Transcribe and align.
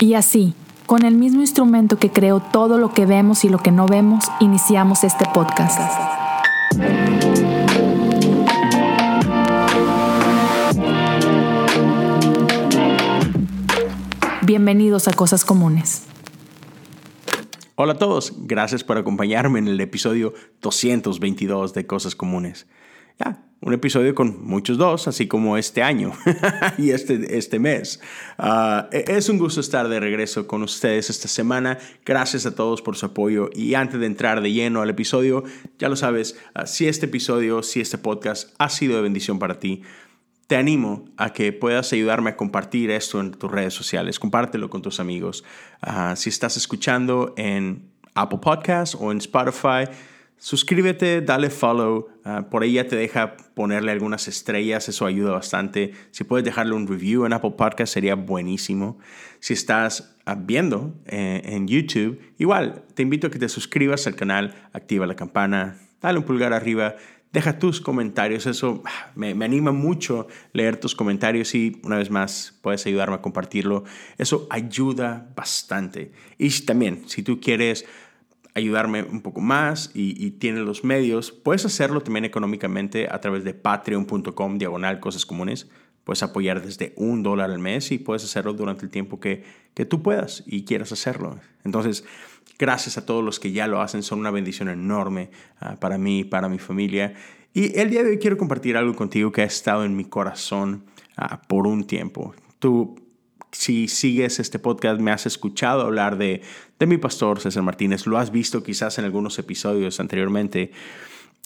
Y 0.00 0.14
así, 0.14 0.54
con 0.86 1.04
el 1.04 1.16
mismo 1.16 1.40
instrumento 1.40 1.98
que 1.98 2.10
creó 2.12 2.38
todo 2.38 2.78
lo 2.78 2.92
que 2.94 3.04
vemos 3.04 3.44
y 3.44 3.48
lo 3.48 3.58
que 3.58 3.72
no 3.72 3.88
vemos, 3.88 4.26
iniciamos 4.38 5.02
este 5.02 5.24
podcast. 5.34 5.80
Bienvenidos 14.42 15.08
a 15.08 15.12
Cosas 15.14 15.44
Comunes. 15.44 16.06
Hola 17.74 17.94
a 17.94 17.98
todos, 17.98 18.34
gracias 18.46 18.84
por 18.84 18.98
acompañarme 18.98 19.58
en 19.58 19.66
el 19.66 19.80
episodio 19.80 20.32
222 20.62 21.74
de 21.74 21.88
Cosas 21.88 22.14
Comunes. 22.14 22.68
Ya, 23.18 23.47
un 23.60 23.74
episodio 23.74 24.14
con 24.14 24.44
muchos 24.44 24.78
dos, 24.78 25.08
así 25.08 25.26
como 25.26 25.56
este 25.56 25.82
año 25.82 26.12
y 26.78 26.90
este, 26.90 27.36
este 27.36 27.58
mes. 27.58 28.00
Ah, 28.38 28.88
e, 28.92 29.04
es 29.08 29.28
un 29.28 29.38
gusto 29.38 29.60
estar 29.60 29.88
de 29.88 29.98
regreso 29.98 30.46
con 30.46 30.62
ustedes 30.62 31.10
esta 31.10 31.26
semana. 31.26 31.78
Gracias 32.04 32.46
a 32.46 32.54
todos 32.54 32.82
por 32.82 32.96
su 32.96 33.06
apoyo. 33.06 33.50
Y 33.54 33.74
antes 33.74 33.98
de 33.98 34.06
entrar 34.06 34.42
de 34.42 34.52
lleno 34.52 34.80
al 34.80 34.90
episodio, 34.90 35.42
ya 35.78 35.88
lo 35.88 35.96
sabes, 35.96 36.38
ah, 36.54 36.66
si 36.66 36.86
este 36.86 37.06
episodio, 37.06 37.62
si 37.62 37.80
este 37.80 37.98
podcast 37.98 38.54
ha 38.58 38.68
sido 38.68 38.96
de 38.96 39.02
bendición 39.02 39.38
para 39.38 39.58
ti, 39.58 39.82
te 40.46 40.56
animo 40.56 41.04
a 41.16 41.32
que 41.32 41.52
puedas 41.52 41.92
ayudarme 41.92 42.30
a 42.30 42.36
compartir 42.36 42.90
esto 42.90 43.20
en 43.20 43.32
tus 43.32 43.50
redes 43.50 43.74
sociales. 43.74 44.18
Compártelo 44.18 44.70
con 44.70 44.82
tus 44.82 45.00
amigos. 45.00 45.44
Ah, 45.82 46.14
si 46.16 46.30
estás 46.30 46.56
escuchando 46.56 47.34
en 47.36 47.90
Apple 48.14 48.38
Podcasts 48.40 48.96
o 48.98 49.10
en 49.10 49.18
Spotify, 49.18 49.84
suscríbete, 50.38 51.20
dale 51.20 51.50
follow. 51.50 52.08
Ah, 52.24 52.48
por 52.50 52.62
ahí 52.62 52.74
ya 52.74 52.86
te 52.86 52.96
deja 52.96 53.36
ponerle 53.54 53.92
algunas 53.92 54.28
estrellas. 54.28 54.88
Eso 54.88 55.06
ayuda 55.06 55.32
bastante. 55.32 55.92
Si 56.10 56.24
puedes 56.24 56.44
dejarle 56.44 56.74
un 56.74 56.86
review 56.86 57.26
en 57.26 57.32
Apple 57.32 57.54
Podcasts, 57.56 57.92
sería 57.92 58.14
buenísimo. 58.14 58.98
Si 59.40 59.54
estás 59.54 60.16
ah, 60.24 60.34
viendo 60.34 60.94
eh, 61.06 61.42
en 61.44 61.68
YouTube, 61.68 62.20
igual 62.38 62.84
te 62.94 63.02
invito 63.02 63.26
a 63.26 63.30
que 63.30 63.38
te 63.38 63.48
suscribas 63.48 64.06
al 64.06 64.14
canal, 64.14 64.54
activa 64.72 65.06
la 65.06 65.16
campana, 65.16 65.78
dale 66.00 66.18
un 66.18 66.24
pulgar 66.24 66.52
arriba 66.52 66.96
deja 67.32 67.58
tus 67.58 67.80
comentarios. 67.80 68.46
Eso 68.46 68.82
me, 69.14 69.32
anima 69.44 69.72
mucho 69.72 70.28
leer 70.52 70.78
tus 70.78 70.94
comentarios 70.94 71.54
y 71.54 71.80
una 71.82 71.96
vez 71.96 72.10
más 72.10 72.58
puedes 72.62 72.86
ayudarme 72.86 73.16
a 73.16 73.22
compartirlo. 73.22 73.84
Eso 74.16 74.46
ayuda 74.50 75.30
bastante. 75.36 76.12
Y 76.38 76.50
también, 76.62 77.02
si 77.06 77.22
tú 77.22 77.40
quieres 77.40 77.86
ayudarme 78.58 79.02
un 79.02 79.22
poco 79.22 79.40
más 79.40 79.90
y, 79.94 80.30
tienes 80.32 80.62
los 80.62 80.84
medios, 80.84 81.32
puedes 81.32 81.64
hacerlo 81.64 82.00
también 82.00 82.24
económicamente 82.24 83.08
a 83.10 83.20
través 83.20 83.44
de 83.44 83.54
patreon.com 83.54 84.58
diagonal 84.58 85.00
cosas 85.00 85.26
comunes. 85.26 85.68
Puedes 86.04 86.22
apoyar 86.22 86.64
desde 86.64 86.94
un 86.96 87.22
dólar 87.22 87.50
al 87.50 87.58
mes 87.58 87.92
y 87.92 87.98
puedes 87.98 88.24
hacerlo 88.24 88.54
durante 88.54 88.84
el 88.84 88.90
tiempo 88.90 89.20
que, 89.20 89.44
que 89.74 89.84
tú 89.84 90.02
puedas 90.02 90.42
y 90.46 90.64
quieras 90.64 90.92
hacerlo. 90.92 91.38
Entonces, 91.64 92.04
Gracias 92.58 92.98
a 92.98 93.06
todos 93.06 93.24
los 93.24 93.38
que 93.38 93.52
ya 93.52 93.68
lo 93.68 93.80
hacen, 93.80 94.02
son 94.02 94.18
una 94.18 94.32
bendición 94.32 94.68
enorme 94.68 95.30
ah, 95.60 95.76
para 95.78 95.96
mí, 95.96 96.24
para 96.24 96.48
mi 96.48 96.58
familia. 96.58 97.14
Y 97.54 97.78
el 97.78 97.88
día 97.88 98.02
de 98.02 98.10
hoy 98.10 98.18
quiero 98.18 98.36
compartir 98.36 98.76
algo 98.76 98.96
contigo 98.96 99.30
que 99.30 99.42
ha 99.42 99.44
estado 99.44 99.84
en 99.84 99.96
mi 99.96 100.04
corazón 100.04 100.84
ah, 101.16 101.40
por 101.42 101.68
un 101.68 101.86
tiempo. 101.86 102.34
Tú, 102.58 102.96
si 103.58 103.88
sigues 103.88 104.38
este 104.38 104.60
podcast, 104.60 105.00
me 105.00 105.10
has 105.10 105.26
escuchado 105.26 105.82
hablar 105.82 106.16
de, 106.16 106.42
de 106.78 106.86
mi 106.86 106.96
pastor 106.96 107.40
César 107.40 107.64
Martínez, 107.64 108.06
lo 108.06 108.16
has 108.16 108.30
visto 108.30 108.62
quizás 108.62 108.98
en 108.98 109.04
algunos 109.04 109.36
episodios 109.40 109.98
anteriormente. 109.98 110.70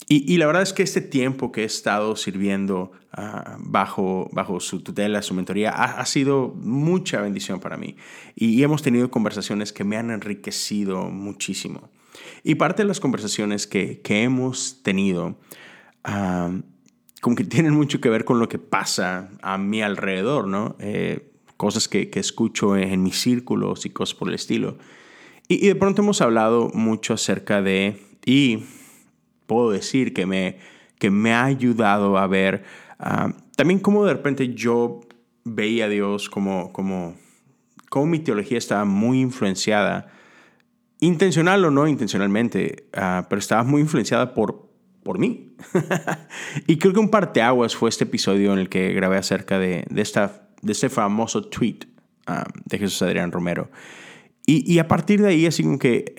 Y, 0.07 0.37
la 0.37 0.45
verdad 0.45 0.61
es 0.61 0.73
que 0.73 0.83
este 0.83 1.01
tiempo 1.01 1.51
que 1.51 1.61
he 1.61 1.65
estado 1.65 2.15
sirviendo 2.15 2.91
ah, 3.13 3.57
bajo, 3.59 4.29
bajo 4.31 4.59
su 4.59 4.81
tutela, 4.81 5.23
su 5.23 5.33
mentoría, 5.33 5.71
ha, 5.71 6.05
sido 6.05 6.53
mucha 6.55 7.19
bendición 7.19 7.59
para 7.59 7.77
mí. 7.77 7.95
Y, 8.35 8.61
hemos 8.61 8.83
tenido 8.83 9.09
conversaciones 9.09 9.73
que 9.73 9.83
me 9.83 9.97
han 9.97 10.11
enriquecido 10.11 11.05
muchísimo. 11.05 11.89
Y 12.43 12.55
parte 12.55 12.83
de 12.83 12.89
las 12.89 12.99
conversaciones 12.99 13.65
que, 13.65 14.01
que 14.01 14.21
hemos 14.21 14.83
tenido, 14.83 15.39
ah, 16.03 16.51
como 17.21 17.35
que 17.35 17.43
tienen 17.43 17.73
mucho 17.73 18.01
que 18.01 18.09
ver 18.09 18.23
con 18.23 18.39
lo 18.39 18.49
que 18.49 18.59
pasa 18.59 19.31
a 19.41 19.57
mi 19.57 19.81
alrededor, 19.81 20.47
¿no? 20.47 20.75
Eh, 20.77 21.32
cosas 21.63 21.87
que, 21.87 22.09
que, 22.09 22.19
escucho 22.19 22.75
en, 22.75 23.01
mis 23.01 23.21
círculos 23.21 23.85
y 23.85 23.89
cosas 23.89 24.15
por 24.15 24.27
el 24.27 24.35
estilo. 24.35 24.77
Y, 25.47 25.65
de 25.65 25.75
pronto 25.75 26.01
hemos 26.01 26.21
hablado 26.21 26.69
mucho 26.73 27.13
acerca 27.13 27.61
de... 27.61 28.01
Y 28.25 28.65
puedo 29.45 29.71
decir 29.71 30.13
que 30.13 30.25
me, 30.25 30.57
que 30.99 31.09
me 31.09 31.31
ha 31.33 31.45
ayudado 31.45 32.17
a 32.17 32.27
ver 32.27 32.65
ah, 32.99 33.33
también 33.55 33.79
cómo 33.79 34.05
de 34.05 34.13
repente 34.13 34.53
yo 34.53 34.99
veía 35.45 35.85
a 35.85 35.89
Dios 35.89 36.29
como, 36.29 36.73
como, 36.73 37.15
como 37.89 38.07
mi 38.07 38.19
teología 38.19 38.57
estaba 38.57 38.83
muy 38.83 39.21
influenciada, 39.21 40.11
intencional 40.99 41.63
o 41.63 41.71
no 41.71 41.87
intencionalmente, 41.87 42.87
ah, 42.93 43.25
pero 43.29 43.39
estaba 43.39 43.63
muy 43.63 43.81
influenciada 43.81 44.33
por, 44.33 44.69
por 45.01 45.17
mí. 45.17 45.55
y 46.67 46.77
creo 46.77 46.93
que 46.93 46.99
un 46.99 47.09
parteaguas 47.09 47.73
fue 47.73 47.87
este 47.87 48.03
episodio 48.03 48.51
en 48.51 48.59
el 48.59 48.67
que 48.67 48.91
grabé 48.93 49.17
acerca 49.17 49.59
de, 49.59 49.85
esta, 49.95 50.42
de 50.63 50.71
este 50.71 50.89
famoso 50.89 51.43
tweet 51.43 51.79
ah, 52.25 52.45
de 52.65 52.79
Jesús 52.79 53.01
Adrián 53.01 53.31
Romero. 53.31 53.69
Y, 54.45 54.71
y, 54.71 54.79
a 54.79 54.87
partir 54.87 55.21
de 55.21 55.29
ahí, 55.29 55.45
así 55.45 55.63
como 55.63 55.79
que, 55.79 56.15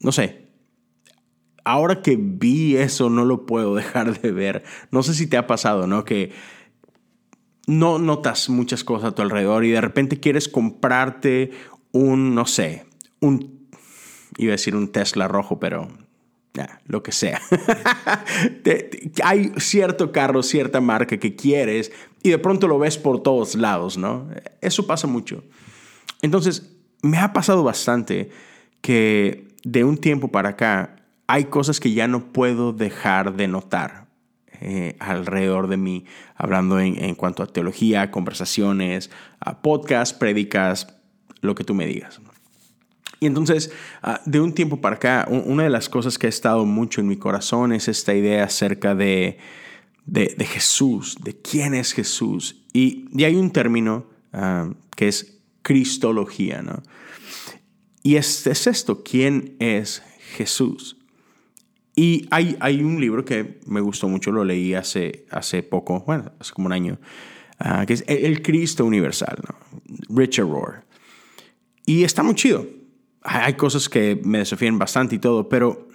no 0.00 0.12
sé, 0.12 0.48
ahora 1.64 2.02
que 2.02 2.16
vi 2.18 2.76
eso 2.76 3.10
no 3.10 3.24
lo 3.24 3.46
puedo 3.46 3.74
dejar 3.76 4.20
de 4.20 4.32
ver. 4.32 4.64
No 4.90 5.02
sé 5.02 5.14
si 5.14 5.26
te 5.26 5.36
ha 5.36 5.46
pasado, 5.46 5.86
¿no? 5.86 6.04
Que 6.04 6.32
no 7.66 7.98
notas 7.98 8.48
muchas 8.48 8.82
cosas 8.82 9.10
a 9.10 9.14
tu 9.14 9.22
alrededor 9.22 9.64
y 9.64 9.70
de 9.70 9.80
repente 9.80 10.20
quieres 10.20 10.48
comprarte 10.48 11.50
un, 11.92 12.34
no 12.34 12.46
sé, 12.46 12.86
un, 13.20 13.68
iba 14.38 14.50
a 14.50 14.56
decir 14.56 14.74
un 14.74 14.90
Tesla 14.90 15.28
rojo, 15.28 15.60
pero 15.60 15.88
lo 16.86 17.02
que 17.02 17.12
sea. 17.12 17.40
Hay 19.24 19.52
cierto 19.58 20.12
carro, 20.12 20.42
cierta 20.42 20.80
marca 20.80 21.18
que 21.18 21.36
quieres 21.36 21.92
y 22.22 22.30
de 22.30 22.38
pronto 22.38 22.68
lo 22.68 22.78
ves 22.78 22.98
por 22.98 23.22
todos 23.22 23.54
lados, 23.54 23.96
¿no? 23.96 24.28
Eso 24.60 24.86
pasa 24.86 25.06
mucho. 25.06 25.44
Entonces, 26.22 26.70
me 27.02 27.18
ha 27.18 27.32
pasado 27.32 27.62
bastante 27.62 28.30
que 28.80 29.48
de 29.64 29.84
un 29.84 29.98
tiempo 29.98 30.28
para 30.28 30.50
acá 30.50 30.96
hay 31.26 31.44
cosas 31.44 31.80
que 31.80 31.92
ya 31.92 32.08
no 32.08 32.32
puedo 32.32 32.72
dejar 32.72 33.36
de 33.36 33.48
notar 33.48 34.06
eh, 34.60 34.96
alrededor 34.98 35.68
de 35.68 35.76
mí, 35.76 36.04
hablando 36.34 36.80
en, 36.80 37.14
cuanto 37.14 37.42
a 37.42 37.46
teología, 37.46 38.10
conversaciones, 38.10 39.10
podcasts, 39.62 40.16
prédicas, 40.16 40.96
lo 41.40 41.54
que 41.54 41.64
tú 41.64 41.74
me 41.74 41.86
digas. 41.86 42.20
Y 43.20 43.26
entonces, 43.26 43.72
ah, 44.02 44.20
de 44.24 44.40
un 44.40 44.52
tiempo 44.52 44.80
para 44.80 44.96
acá, 44.96 45.26
una 45.28 45.64
de 45.64 45.70
las 45.70 45.88
cosas 45.88 46.18
que 46.18 46.26
ha 46.26 46.30
estado 46.30 46.64
mucho 46.64 47.00
en 47.00 47.08
mi 47.08 47.16
corazón 47.16 47.72
es 47.72 47.88
esta 47.88 48.14
idea 48.14 48.44
acerca 48.44 48.94
de, 48.94 49.38
de, 50.06 50.44
Jesús, 50.44 51.16
de 51.22 51.40
quién 51.40 51.74
es 51.74 51.92
Jesús. 51.92 52.64
Y, 52.72 53.06
hay 53.24 53.34
un 53.34 53.50
término 53.50 54.06
ah, 54.32 54.70
que 54.96 55.08
es 55.08 55.40
cristología, 55.62 56.62
¿no? 56.62 56.82
Y 58.02 58.16
es, 58.16 58.46
es 58.46 58.66
esto, 58.66 59.02
¿quién 59.02 59.56
es 59.58 60.02
Jesús? 60.36 60.96
Y 61.94 62.28
hay, 62.30 62.56
hay 62.60 62.82
un 62.82 63.00
libro 63.00 63.24
que 63.24 63.58
me 63.66 63.80
gustó 63.80 64.08
mucho, 64.08 64.30
lo 64.30 64.44
leí 64.44 64.72
hace, 64.74 65.26
hace 65.30 65.64
poco, 65.64 66.04
bueno, 66.06 66.30
hace 66.38 66.52
como 66.52 66.66
un 66.66 66.72
año, 66.72 66.98
ah, 67.58 67.84
que 67.84 67.94
es 67.94 68.04
El 68.06 68.40
Cristo 68.40 68.84
Universal, 68.84 69.42
Richard 70.08 70.46
Rohr. 70.46 70.84
Y 71.84 72.04
está 72.04 72.22
muy 72.22 72.36
chido. 72.36 72.77
Hay 73.30 73.54
cosas 73.54 73.88
que 73.88 74.20
me 74.24 74.38
desafían 74.38 74.78
bastante 74.78 75.16
y 75.16 75.18
todo, 75.18 75.48
pero 75.48 75.88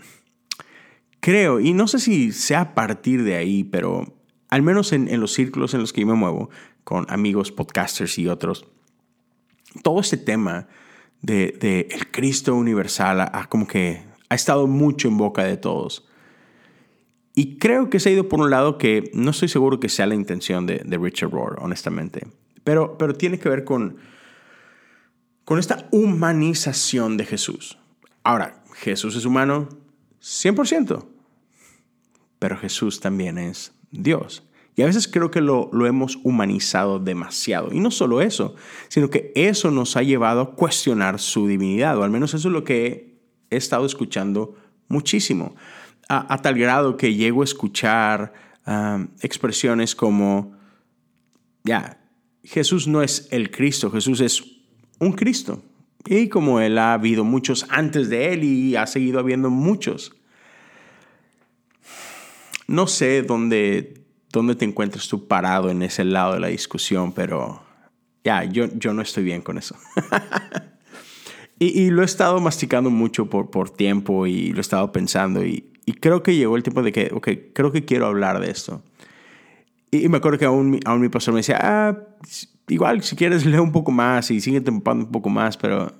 creo, 1.19 1.59
y 1.59 1.73
no 1.73 1.87
sé 1.87 1.99
si 1.99 2.31
sea 2.31 2.61
a 2.61 2.73
partir 2.75 3.23
de 3.23 3.35
ahí, 3.35 3.63
pero 3.63 4.13
al 4.49 4.61
menos 4.61 4.93
en, 4.93 5.19
los 5.19 5.33
círculos 5.33 5.73
en 5.73 5.81
los 5.81 5.93
que 5.93 6.01
yo 6.01 6.07
me 6.07 6.13
muevo, 6.13 6.49
con 6.83 7.05
amigos, 7.09 7.51
podcasters 7.51 8.19
y 8.19 8.27
otros, 8.27 8.67
todo 9.81 9.99
este 9.99 10.17
tema 10.17 10.67
de, 11.21 11.57
de 11.59 11.87
el 11.91 12.11
Cristo 12.11 12.53
Universal 12.53 13.21
ha 13.21 13.47
como 13.49 13.65
que 13.65 14.03
ha 14.29 14.35
estado 14.35 14.67
mucho 14.67 15.07
en 15.07 15.17
boca 15.17 15.43
de 15.43 15.57
todos. 15.57 16.07
Y 17.35 17.57
creo 17.57 17.89
que 17.89 17.99
se 17.99 18.09
ha 18.09 18.11
ido 18.11 18.29
por 18.29 18.39
un 18.41 18.49
lado 18.51 18.77
que 18.77 19.09
no 19.13 19.31
estoy 19.31 19.47
seguro 19.47 19.79
que 19.79 19.89
sea 19.89 20.05
la 20.05 20.15
intención 20.15 20.65
de, 20.67 20.83
Richard 21.01 21.31
Rohr, 21.31 21.57
honestamente. 21.59 22.27
Pero, 22.63 22.97
pero 22.97 23.15
tiene 23.15 23.39
que 23.39 23.49
ver 23.49 23.63
con, 23.63 23.97
con 25.45 25.59
esta 25.59 25.87
humanización 25.91 27.17
de 27.17 27.25
Jesús. 27.25 27.77
Ahora, 28.23 28.63
Jesús 28.75 29.15
es 29.15 29.25
humano 29.25 29.69
100%, 30.21 31.05
pero 32.39 32.57
Jesús 32.57 32.99
también 32.99 33.37
es 33.37 33.73
Dios. 33.91 34.43
Y 34.75 34.81
a 34.81 34.85
veces 34.87 35.07
creo 35.07 35.29
que 35.29 35.41
lo, 35.41 35.69
lo, 35.71 35.85
hemos 35.85 36.17
humanizado 36.23 36.97
demasiado. 36.97 37.71
Y 37.71 37.79
no 37.79 37.91
solo 37.91 38.21
eso, 38.21 38.55
sino 38.87 39.09
que 39.09 39.31
eso 39.35 39.69
nos 39.69 39.95
ha 39.97 40.01
llevado 40.01 40.41
a 40.41 40.55
cuestionar 40.55 41.19
su 41.19 41.47
divinidad, 41.47 41.97
o 41.97 42.03
al 42.03 42.09
menos 42.09 42.33
eso 42.33 42.47
es 42.47 42.53
lo 42.53 42.63
que 42.63 43.19
he 43.51 43.55
estado 43.55 43.85
escuchando 43.85 44.55
muchísimo, 44.87 45.55
a, 46.09 46.41
tal 46.41 46.57
grado 46.57 46.97
que 46.97 47.13
llego 47.13 47.41
a 47.41 47.45
escuchar 47.45 48.33
expresiones 49.21 49.95
como, 49.95 50.55
ya, 51.63 51.99
Jesús 52.43 52.87
no 52.87 53.01
es 53.01 53.27
el 53.31 53.51
Cristo, 53.51 53.91
Jesús 53.91 54.21
es 54.21 54.52
un 55.03 55.13
Cristo. 55.13 55.61
Y 56.05 56.27
como 56.27 56.59
Él 56.59 56.77
ha 56.77 56.93
habido 56.93 57.23
muchos 57.23 57.65
antes 57.69 58.09
de 58.09 58.33
Él 58.33 58.43
y 58.43 58.75
ha 58.75 58.87
seguido 58.87 59.19
habiendo 59.19 59.49
muchos. 59.49 60.13
No 62.67 62.87
sé 62.87 63.21
dónde, 63.21 64.05
dónde 64.31 64.55
te 64.55 64.65
encuentras 64.65 65.07
tú 65.07 65.27
parado 65.27 65.69
en 65.69 65.81
ese 65.81 66.03
lado 66.03 66.33
de 66.33 66.39
la 66.39 66.47
discusión, 66.47 67.13
pero 67.13 67.61
ya, 68.23 68.43
yo, 68.45 68.67
yo 68.75 68.93
no 68.93 69.01
estoy 69.01 69.23
bien 69.23 69.41
con 69.41 69.57
eso. 69.57 69.75
y, 71.59 71.89
lo 71.89 72.01
he 72.01 72.05
estado 72.05 72.39
masticando 72.39 72.89
mucho 72.89 73.29
por, 73.29 73.49
por 73.49 73.69
tiempo 73.69 74.27
y 74.27 74.51
lo 74.51 74.57
he 74.57 74.61
estado 74.61 74.91
pensando 74.91 75.45
y, 75.45 75.69
creo 75.99 76.23
que 76.23 76.35
llegó 76.35 76.55
el 76.55 76.63
tiempo 76.63 76.81
de 76.81 76.93
que, 76.93 77.11
ok, 77.13 77.29
creo 77.53 77.71
que 77.71 77.83
quiero 77.83 78.07
hablar 78.07 78.39
de 78.39 78.49
esto. 78.49 78.81
Y, 79.91 80.07
me 80.09 80.17
acuerdo 80.17 80.39
que 80.39 80.45
aún, 80.45 80.79
aún 80.85 81.01
mi 81.01 81.09
pastor 81.09 81.33
me 81.33 81.41
decía, 81.41 81.59
ah, 81.61 81.97
igual 82.67 83.03
si 83.03 83.15
quieres 83.15 83.45
lee 83.47 83.57
un 83.57 83.71
poco 83.71 83.91
más 83.91 84.31
y 84.31 84.41
sigue 84.41 84.61
tempando 84.61 85.05
un 85.05 85.11
poco 85.11 85.29
más, 85.29 85.57
pero 85.57 85.93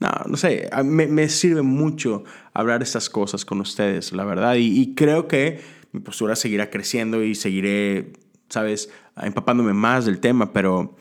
no, 0.00 0.08
no 0.26 0.36
sé, 0.36 0.70
me, 0.84 1.06
me, 1.06 1.28
sirve 1.28 1.62
mucho 1.62 2.24
hablar 2.54 2.82
estas 2.82 3.10
cosas 3.10 3.44
con 3.44 3.60
ustedes, 3.60 4.12
la 4.12 4.24
verdad. 4.24 4.54
Y, 4.54 4.80
y, 4.80 4.94
creo 4.94 5.26
que 5.26 5.60
mi 5.90 6.00
postura 6.00 6.36
seguirá 6.36 6.70
creciendo 6.70 7.24
y 7.24 7.34
seguiré, 7.34 8.12
sabes, 8.48 8.90
empapándome 9.16 9.72
más 9.72 10.04
del 10.06 10.20
tema, 10.20 10.52
pero 10.52 10.96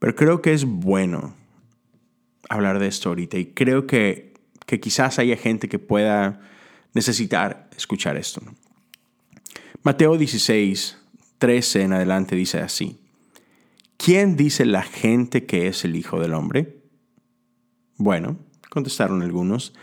pero 0.00 0.16
creo 0.16 0.42
que 0.42 0.52
es 0.52 0.64
bueno 0.64 1.34
hablar 2.48 2.80
de 2.80 2.88
esto 2.88 3.10
ahorita 3.10 3.38
y 3.38 3.46
creo 3.46 3.86
que, 3.86 4.32
que 4.66 4.80
quizás 4.80 5.20
haya 5.20 5.36
gente 5.36 5.68
que 5.68 5.78
pueda 5.78 6.40
necesitar 6.94 7.68
escuchar 7.76 8.16
esto. 8.16 8.40
Mateo 9.82 10.16
16, 10.16 10.98
13 11.38 11.82
en 11.82 11.92
adelante 11.92 12.34
dice 12.34 12.60
así. 12.60 12.98
¿Quién 14.02 14.34
dice 14.34 14.64
la 14.64 14.82
gente 14.82 15.44
que 15.44 15.66
es 15.66 15.84
el 15.84 15.94
Hijo 15.94 16.18
del 16.18 16.32
Hombre? 16.32 16.80
Bueno, 17.98 18.38
contestaron 18.70 19.20
algunos. 19.20 19.74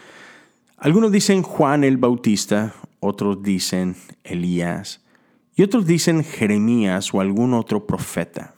Algunos 0.75 1.11
dicen 1.11 1.43
Juan 1.43 1.83
el 1.83 1.97
Bautista, 1.97 2.73
otros 2.99 3.43
dicen 3.43 3.95
Elías 4.23 5.05
y 5.55 5.61
otros 5.61 5.85
dicen 5.85 6.23
Jeremías 6.23 7.13
o 7.13 7.21
algún 7.21 7.53
otro 7.53 7.85
profeta. 7.85 8.55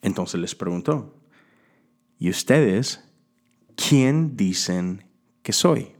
Entonces 0.00 0.40
les 0.40 0.56
preguntó, 0.56 1.22
¿y 2.18 2.28
ustedes 2.28 3.08
quién 3.76 4.36
dicen 4.36 5.04
que 5.44 5.52
soy? 5.52 5.92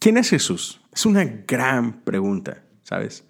¿Quién 0.00 0.16
es 0.16 0.30
Jesús? 0.30 0.80
Es 0.92 1.06
una 1.06 1.24
gran 1.24 2.00
pregunta, 2.00 2.64
¿sabes? 2.82 3.25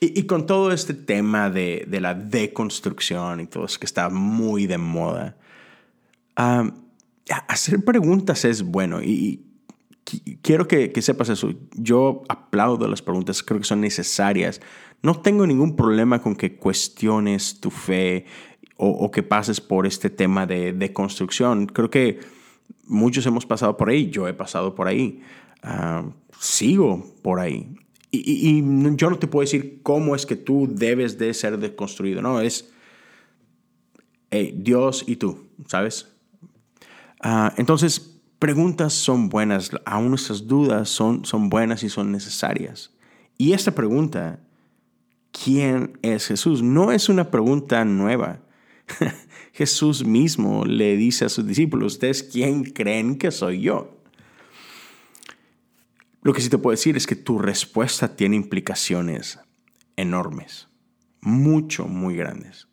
Y, 0.00 0.24
con 0.24 0.46
todo 0.46 0.72
este 0.72 0.94
tema 0.94 1.50
de, 1.50 1.86
la 2.00 2.14
deconstrucción 2.14 3.40
y 3.40 3.46
todo 3.46 3.66
eso 3.66 3.78
que 3.78 3.86
está 3.86 4.08
muy 4.08 4.66
de 4.66 4.78
moda, 4.78 5.36
hacer 7.48 7.84
preguntas 7.84 8.44
es 8.44 8.62
bueno 8.62 9.02
y, 9.02 9.44
quiero 10.42 10.66
que, 10.66 10.90
que, 10.90 11.02
sepas 11.02 11.28
eso. 11.28 11.52
Yo 11.74 12.22
aplaudo 12.28 12.88
las 12.88 13.02
preguntas, 13.02 13.42
creo 13.42 13.60
que 13.60 13.66
son 13.66 13.80
necesarias 13.80 14.60
no 15.02 15.20
tengo 15.20 15.46
ningún 15.46 15.76
problema 15.76 16.20
con 16.20 16.36
que 16.36 16.56
cuestiones 16.56 17.60
tu 17.60 17.70
fe 17.70 18.26
o, 18.76 19.10
que 19.10 19.22
pases 19.22 19.60
por 19.60 19.86
este 19.86 20.08
tema 20.08 20.46
de, 20.46 20.92
construcción. 20.94 21.66
Creo 21.66 21.90
que 21.90 22.20
muchos 22.86 23.26
hemos 23.26 23.44
pasado 23.44 23.76
por 23.76 23.90
ahí, 23.90 24.08
yo 24.08 24.26
he 24.26 24.32
pasado 24.32 24.74
por 24.74 24.88
ahí, 24.88 25.22
ah, 25.62 26.04
sigo 26.38 27.04
por 27.22 27.40
ahí. 27.40 27.76
Y, 28.12 28.62
yo 28.96 29.10
no 29.10 29.18
te 29.18 29.26
puedo 29.26 29.42
decir 29.42 29.80
cómo 29.82 30.16
es 30.16 30.26
que 30.26 30.36
tú 30.36 30.68
debes 30.70 31.18
de 31.18 31.32
ser 31.32 31.58
deconstruido, 31.58 32.20
no, 32.22 32.40
es 32.40 32.72
Dios 34.30 35.04
y 35.06 35.16
tú, 35.16 35.46
¿sabes? 35.66 36.08
Ah, 37.20 37.52
entonces, 37.56 38.20
preguntas 38.38 38.92
son 38.92 39.28
buenas, 39.28 39.70
aún 39.84 40.08
nuestras 40.08 40.46
dudas 40.46 40.88
son, 40.88 41.24
son 41.24 41.48
buenas 41.50 41.82
y 41.82 41.88
son 41.88 42.10
necesarias. 42.10 42.92
Y 43.38 43.52
esta 43.52 43.74
pregunta 43.74 44.40
¿quién 45.32 45.98
es 46.02 46.26
Jesús? 46.26 46.62
No 46.62 46.92
es 46.92 47.08
una 47.08 47.30
pregunta 47.30 47.84
nueva. 47.84 48.40
Jesús 49.52 50.04
mismo 50.04 50.64
le 50.64 50.96
dice 50.96 51.24
a 51.24 51.28
sus 51.28 51.46
discípulos, 51.46 51.94
¿ustedes 51.94 52.22
quién 52.22 52.64
creen 52.64 53.18
que 53.18 53.30
soy 53.30 53.60
yo? 53.60 53.99
Lo 56.22 56.32
que 56.32 56.42
sí 56.42 56.50
te 56.50 56.58
puedo 56.58 56.72
decir 56.72 56.96
es 56.96 57.06
que 57.06 57.16
tu 57.16 57.38
respuesta 57.38 58.14
tiene 58.14 58.36
implicaciones 58.36 59.40
enormes, 59.96 60.68
mucho, 61.20 61.86
muy 61.86 62.16
grandes. 62.16 62.68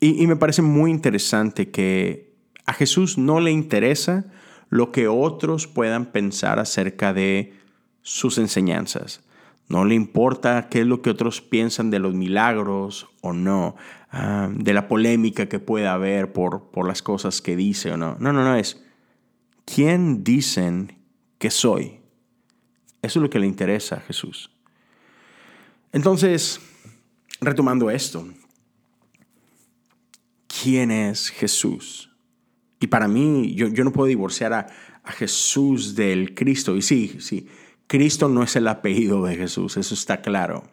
Y, 0.00 0.26
me 0.26 0.36
parece 0.36 0.60
muy 0.60 0.90
interesante 0.90 1.70
que 1.70 2.34
a 2.66 2.74
Jesús 2.74 3.16
no 3.16 3.40
le 3.40 3.50
interesa 3.50 4.26
lo 4.68 4.92
que 4.92 5.08
otros 5.08 5.66
puedan 5.66 6.12
pensar 6.12 6.58
acerca 6.58 7.14
de 7.14 7.54
sus 8.02 8.36
enseñanzas. 8.36 9.22
No 9.68 9.84
le 9.84 9.94
importa 9.94 10.68
qué 10.68 10.80
es 10.80 10.86
lo 10.86 11.00
que 11.00 11.10
otros 11.10 11.40
piensan 11.40 11.90
de 11.90 11.98
los 11.98 12.14
milagros 12.14 13.08
o 13.22 13.32
no, 13.32 13.74
ah, 14.10 14.48
de 14.52 14.74
la 14.74 14.86
polémica 14.86 15.48
que 15.48 15.58
pueda 15.58 15.94
haber 15.94 16.32
por, 16.32 16.70
por 16.70 16.86
las 16.86 17.00
cosas 17.00 17.40
que 17.40 17.56
dice 17.56 17.92
o 17.92 17.96
no. 17.96 18.16
No, 18.20 18.32
no, 18.32 18.44
no, 18.44 18.54
es 18.54 18.84
quién 19.64 20.22
dicen 20.22 20.98
que 21.38 21.50
soy. 21.50 22.00
Eso 23.06 23.20
es 23.20 23.22
lo 23.22 23.30
que 23.30 23.38
le 23.38 23.46
interesa 23.46 23.96
a 23.96 24.00
Jesús. 24.00 24.50
Entonces, 25.92 26.60
retomando 27.40 27.88
esto, 27.88 28.26
¿quién 30.48 30.90
es 30.90 31.28
Jesús? 31.28 32.10
Y 32.80 32.88
para 32.88 33.06
mí, 33.06 33.54
yo, 33.54 33.68
yo 33.68 33.84
no 33.84 33.92
puedo 33.92 34.08
divorciar 34.08 34.52
a, 34.52 34.66
Jesús 35.08 35.94
del 35.94 36.34
Cristo. 36.34 36.74
Y 36.76 36.82
sí, 36.82 37.18
sí, 37.20 37.46
Cristo 37.86 38.28
no 38.28 38.42
es 38.42 38.56
el 38.56 38.66
apellido 38.66 39.24
de 39.24 39.36
Jesús, 39.36 39.76
eso 39.76 39.94
está 39.94 40.20
claro. 40.20 40.64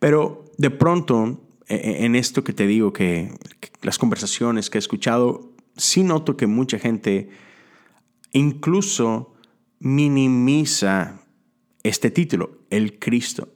Pero 0.00 0.46
de 0.58 0.70
pronto, 0.70 1.40
e, 1.68 1.76
e, 1.76 2.04
en 2.06 2.16
esto 2.16 2.42
que 2.42 2.52
te 2.52 2.66
digo, 2.66 2.92
que, 2.92 3.32
las 3.82 3.98
conversaciones 3.98 4.68
que 4.68 4.78
he 4.78 4.80
escuchado, 4.80 5.52
sí 5.76 6.02
noto 6.02 6.36
que 6.36 6.48
mucha 6.48 6.80
gente 6.80 7.30
incluso 8.32 9.32
minimiza 9.78 11.19
este 11.82 12.10
título, 12.10 12.58
el 12.70 12.98
Cristo, 12.98 13.48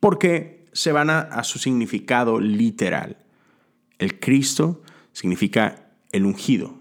porque 0.00 0.66
se 0.72 0.92
van 0.92 1.10
a, 1.10 1.44
su 1.44 1.58
significado 1.58 2.40
literal. 2.40 3.18
El 3.98 4.18
Cristo 4.18 4.82
significa 5.12 5.90
el 6.12 6.24
ungido. 6.24 6.74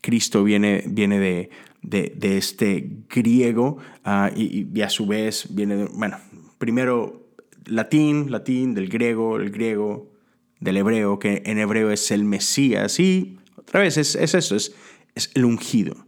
Cristo 0.00 0.44
viene, 0.44 0.84
viene 0.86 1.18
de, 1.18 1.50
de, 1.82 2.38
este 2.38 2.88
griego 3.08 3.78
ah, 4.04 4.30
y, 4.34 4.80
a 4.80 4.88
su 4.88 5.06
vez 5.06 5.46
viene, 5.50 5.76
de, 5.76 5.84
bueno, 5.86 6.18
primero 6.58 7.28
latín, 7.66 8.30
latín, 8.30 8.74
del 8.74 8.88
griego, 8.88 9.36
el 9.36 9.50
griego, 9.50 10.12
del 10.60 10.76
hebreo, 10.76 11.18
que 11.18 11.42
en 11.44 11.58
hebreo 11.58 11.90
es 11.90 12.10
el 12.10 12.24
Mesías 12.24 13.00
y 13.00 13.38
otra 13.56 13.80
vez 13.80 13.96
es, 13.96 14.14
es 14.14 14.34
eso, 14.34 14.54
es, 14.54 14.74
es 15.14 15.30
el 15.34 15.44
ungido. 15.44 16.04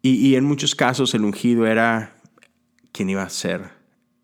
Y, 0.00 0.36
en 0.36 0.44
muchos 0.44 0.74
casos 0.74 1.12
el 1.14 1.24
ungido 1.24 1.66
era 1.66 2.16
quien 2.92 3.10
iba 3.10 3.22
a 3.22 3.30
ser 3.30 3.70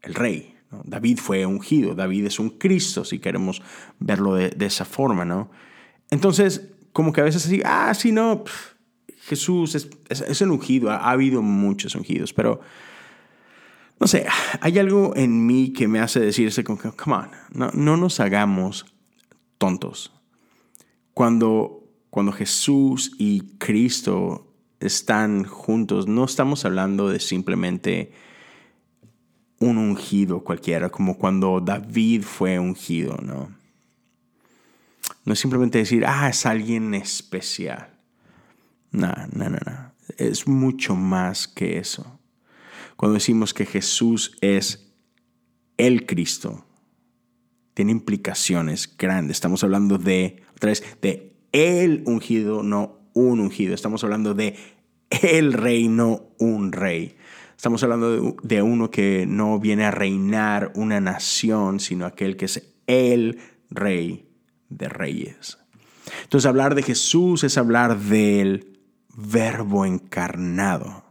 el 0.03 0.15
rey. 0.15 0.55
David 0.85 1.19
fue 1.19 1.47
ungido, 1.47 1.95
David 1.95 2.27
es 2.27 2.39
un 2.39 2.51
Cristo, 2.51 3.05
si 3.05 3.19
queremos 3.19 3.63
verlo 3.99 4.35
de, 4.35 4.55
esa 4.67 4.85
forma, 4.85 5.25
¿no? 5.25 5.51
Entonces, 6.11 6.71
como 6.93 7.13
que 7.13 7.21
a 7.21 7.25
veces 7.25 7.47
así, 7.47 7.61
ah, 7.65 7.93
sí, 7.95 8.13
no, 8.13 8.45
Jesús 9.21 9.75
es, 9.75 9.89
es, 10.09 10.41
ungido, 10.43 10.91
ha, 10.91 11.11
habido 11.11 11.43
muchos 11.43 11.95
ungidos, 11.95 12.33
pero 12.33 12.61
no 14.01 14.07
sé, 14.07 14.27
hay 14.61 14.79
algo 14.79 15.15
en 15.17 15.47
mí 15.47 15.73
que 15.73 15.89
me 15.89 16.01
hace 16.01 16.21
decirse 16.21 16.65
como 16.65 16.79
que, 16.79 16.91
come 16.91 17.17
on, 17.17 17.31
no, 17.53 17.71
no 17.73 17.97
nos 17.97 18.21
hagamos 18.21 18.87
tontos. 19.59 20.13
Cuando, 21.15 21.85
cuando 22.11 22.33
Jesús 22.33 23.13
y 23.19 23.57
Cristo 23.59 24.54
están 24.87 25.45
juntos, 25.45 26.07
no 26.07 26.25
estamos 26.25 26.65
hablando 26.65 27.09
de 27.09 27.21
simplemente 27.21 28.13
un 29.59 29.79
ungido 29.79 30.45
cualquiera, 30.45 30.91
como 30.91 31.19
cuando 31.19 31.61
David 31.61 32.23
fue 32.23 32.59
ungido, 32.59 33.17
¿no? 33.23 33.51
No 35.25 35.33
es 35.33 35.39
simplemente 35.39 35.79
decir, 35.79 36.05
ah, 36.07 36.29
es 36.29 36.45
alguien 36.45 36.95
especial. 36.95 37.99
No, 38.91 39.13
no, 39.33 39.49
no, 39.49 39.59
no. 39.65 39.93
Es 40.19 40.47
mucho 40.47 40.95
más 40.95 41.49
que 41.49 41.79
eso. 41.79 42.21
Cuando 42.97 43.15
decimos 43.15 43.55
que 43.55 43.67
Jesús 43.67 44.37
es 44.41 44.93
el 45.77 46.07
Cristo, 46.07 46.65
tiene 47.73 47.93
implicaciones 47.93 48.95
grandes. 48.97 49.37
Estamos 49.37 49.65
hablando 49.65 49.99
de, 49.99 50.43
otra 50.55 50.71
vez, 50.71 50.85
de 51.01 51.35
el 51.53 52.03
ungido, 52.07 52.63
no 52.63 52.99
un 53.15 53.41
ungido. 53.41 53.75
Estamos 53.75 54.05
hablando 54.05 54.35
de 54.35 54.57
el 55.23 55.53
rey, 55.53 55.89
no 55.89 56.31
un 56.39 56.73
rey. 56.73 57.17
Estamos 57.57 57.83
hablando 57.83 58.37
de, 58.43 58.63
uno 58.63 58.91
que 58.91 59.25
no 59.27 59.59
viene 59.59 59.85
a 59.85 59.91
reinar 59.91 60.73
una 60.75 61.01
nación, 61.01 61.81
sino 61.81 62.05
aquel 62.05 62.37
que 62.37 62.45
es 62.45 62.75
el 62.87 63.39
rey 63.71 64.29
de 64.69 64.89
reyes. 64.89 65.59
Entonces 66.25 66.47
hablar 66.47 66.75
de 66.75 66.83
Jesús 66.83 67.45
es 67.45 67.57
hablar 67.57 67.99
del 67.99 68.79
verbo 69.17 69.87
encarnado, 69.87 71.05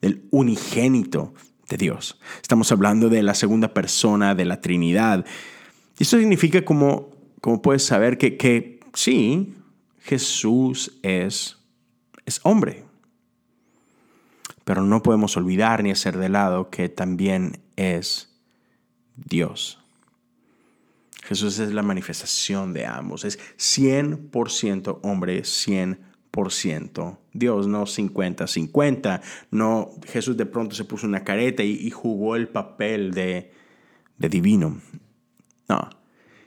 del 0.00 0.26
unigénito 0.30 1.34
de 1.68 1.76
Dios. 1.76 2.18
Estamos 2.40 2.72
hablando 2.72 3.08
de 3.08 3.22
la 3.22 3.34
segunda 3.34 3.74
persona 3.74 4.34
de 4.34 4.44
la 4.44 4.60
Trinidad. 4.60 5.26
Y 5.98 6.04
esto 6.04 6.18
significa, 6.18 6.64
como, 6.64 7.10
como 7.40 7.60
puedes 7.60 7.84
saber, 7.84 8.16
que, 8.16 8.36
que 8.36 8.80
sí, 8.94 9.54
Jesús 9.98 10.98
es, 11.02 11.58
es 12.24 12.40
hombre. 12.44 12.84
Pero 14.64 14.82
no 14.82 15.02
podemos 15.02 15.36
olvidar 15.36 15.82
ni 15.82 15.90
hacer 15.90 16.18
de 16.18 16.28
lado 16.28 16.70
que 16.70 16.88
también 16.88 17.62
es 17.76 18.40
Dios. 19.16 19.78
Jesús 21.22 21.58
es 21.58 21.72
la 21.72 21.82
manifestación 21.82 22.72
de 22.72 22.86
ambos. 22.86 23.24
Es 23.24 23.38
100% 23.56 25.00
hombre, 25.02 25.42
100% 25.42 27.18
Dios, 27.32 27.66
no 27.66 27.84
50-50. 27.84 29.20
No, 29.50 29.90
Jesús 30.06 30.36
de 30.36 30.46
pronto 30.46 30.74
se 30.74 30.84
puso 30.84 31.06
una 31.06 31.24
careta 31.24 31.62
y, 31.62 31.90
jugó 31.90 32.36
el 32.36 32.48
papel 32.48 33.12
de, 33.12 33.52
de 34.18 34.28
divino. 34.28 34.80
No, 35.68 35.88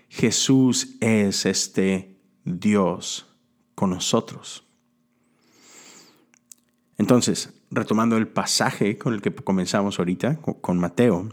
Jesús 0.10 0.98
es 1.00 1.46
este 1.46 2.18
Dios 2.44 3.28
con 3.74 3.92
nosotros. 3.92 4.66
Entonces, 6.98 7.54
retomando 7.76 8.18
el 8.18 8.28
pasaje 8.28 8.98
con 8.98 9.14
el 9.14 9.22
que 9.22 9.34
comenzamos 9.34 10.00
ahorita, 10.00 10.38
con 10.38 10.80
Mateo, 10.80 11.30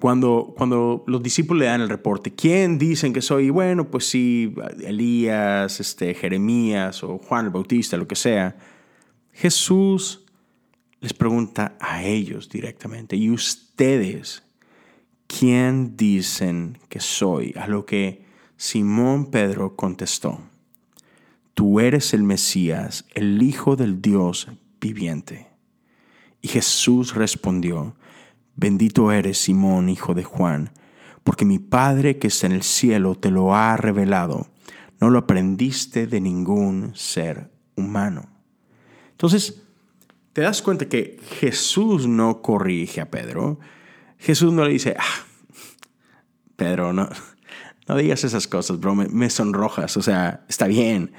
cuando, 0.00 0.54
cuando 0.56 1.02
los 1.08 1.22
discípulos 1.22 1.60
le 1.60 1.66
dan 1.66 1.80
el 1.80 1.88
reporte, 1.88 2.32
¿quién 2.32 2.78
dicen 2.78 3.12
que 3.12 3.20
soy? 3.20 3.50
bueno, 3.50 3.90
pues 3.90 4.08
sí, 4.08 4.54
Elías, 4.80 5.80
este, 5.80 6.14
Jeremías 6.14 7.02
o 7.02 7.18
Juan 7.18 7.46
el 7.46 7.50
Bautista, 7.50 7.96
lo 7.96 8.06
que 8.06 8.14
sea. 8.14 8.56
Jesús 9.32 10.24
les 11.00 11.14
pregunta 11.14 11.76
a 11.80 12.04
ellos 12.04 12.48
directamente, 12.48 13.16
¿y 13.16 13.30
ustedes 13.30 14.44
quién 15.26 15.96
dicen 15.96 16.78
que 16.88 17.00
soy? 17.00 17.54
A 17.56 17.66
lo 17.66 17.84
que 17.84 18.24
Simón 18.56 19.30
Pedro 19.32 19.74
contestó, 19.74 20.40
tú 21.58 21.80
eres 21.80 22.14
el 22.14 22.22
Mesías, 22.22 23.04
el 23.14 23.42
Hijo 23.42 23.74
del 23.74 24.00
Dios 24.00 24.46
viviente. 24.80 25.48
Y 26.40 26.46
Jesús 26.46 27.16
respondió, 27.16 27.96
Bendito 28.54 29.10
eres, 29.10 29.38
Simón, 29.38 29.88
hijo 29.88 30.14
de 30.14 30.22
Juan, 30.22 30.70
porque 31.24 31.44
mi 31.44 31.58
Padre 31.58 32.20
que 32.20 32.28
está 32.28 32.46
en 32.46 32.52
el 32.52 32.62
cielo 32.62 33.16
te 33.16 33.32
lo 33.32 33.56
ha 33.56 33.76
revelado. 33.76 34.46
No 35.00 35.10
lo 35.10 35.18
aprendiste 35.18 36.06
de 36.06 36.20
ningún 36.20 36.92
ser 36.94 37.50
humano. 37.74 38.28
Entonces, 39.10 39.60
te 40.34 40.42
das 40.42 40.62
cuenta 40.62 40.88
que 40.88 41.18
Jesús 41.40 42.06
no 42.06 42.40
corrige 42.40 43.00
a 43.00 43.10
Pedro. 43.10 43.58
Jesús 44.16 44.52
no 44.52 44.64
le 44.64 44.74
dice, 44.74 44.94
ah, 44.96 45.26
Pedro, 46.54 46.92
no, 46.92 47.08
no 47.88 47.96
digas 47.96 48.22
esas 48.22 48.46
cosas, 48.46 48.78
bro, 48.78 48.94
me, 48.94 49.28
sonrojas. 49.28 49.96
O 49.96 50.02
sea, 50.02 50.44
está 50.48 50.68
bien. 50.68 51.10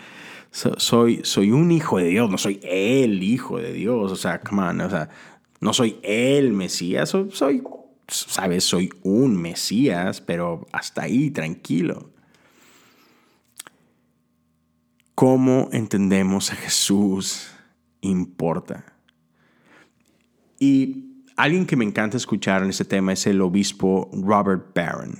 Soy, 0.51 1.21
soy 1.23 1.51
un 1.51 1.71
hijo 1.71 1.97
de 1.97 2.05
Dios, 2.05 2.29
no 2.29 2.37
soy 2.37 2.59
el 2.63 3.23
hijo 3.23 3.59
de 3.59 3.73
Dios. 3.73 4.11
O 4.11 4.15
sea, 4.15 4.41
come 4.41 4.63
on, 4.63 4.81
o 4.81 4.89
sea, 4.89 5.09
no 5.59 5.73
soy 5.73 5.99
el 6.03 6.53
Mesías, 6.53 7.09
soy, 7.09 7.63
sabes, 8.07 8.63
soy 8.63 8.89
un 9.03 9.35
Mesías, 9.35 10.21
pero 10.21 10.67
hasta 10.71 11.03
ahí, 11.03 11.31
tranquilo. 11.31 12.11
¿Cómo 15.15 15.69
entendemos 15.73 16.51
a 16.51 16.55
Jesús 16.55 17.51
importa? 18.01 18.85
Y 20.59 21.23
alguien 21.35 21.65
que 21.65 21.75
me 21.75 21.85
encanta 21.85 22.17
escuchar 22.17 22.63
en 22.63 22.69
este 22.69 22.85
tema 22.85 23.13
es 23.13 23.27
el 23.27 23.41
obispo 23.41 24.09
Robert 24.13 24.73
Barron. 24.73 25.19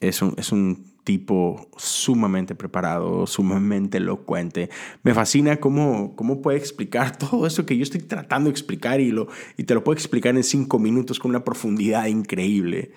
Es 0.00 0.22
un, 0.22 0.34
es 0.36 0.52
un 0.52 0.89
tipo 1.04 1.68
sumamente 1.76 2.54
preparado, 2.54 3.26
sumamente 3.26 3.98
elocuente. 3.98 4.70
Me 5.02 5.14
fascina 5.14 5.58
cómo, 5.58 6.14
cómo 6.16 6.42
puede 6.42 6.58
explicar 6.58 7.16
todo 7.18 7.46
eso 7.46 7.66
que 7.66 7.76
yo 7.76 7.82
estoy 7.82 8.02
tratando 8.02 8.48
de 8.48 8.52
explicar 8.52 9.00
y, 9.00 9.10
lo, 9.10 9.28
y 9.56 9.64
te 9.64 9.74
lo 9.74 9.84
puedo 9.84 9.94
explicar 9.94 10.36
en 10.36 10.44
cinco 10.44 10.78
minutos 10.78 11.18
con 11.18 11.30
una 11.30 11.44
profundidad 11.44 12.06
increíble. 12.06 12.92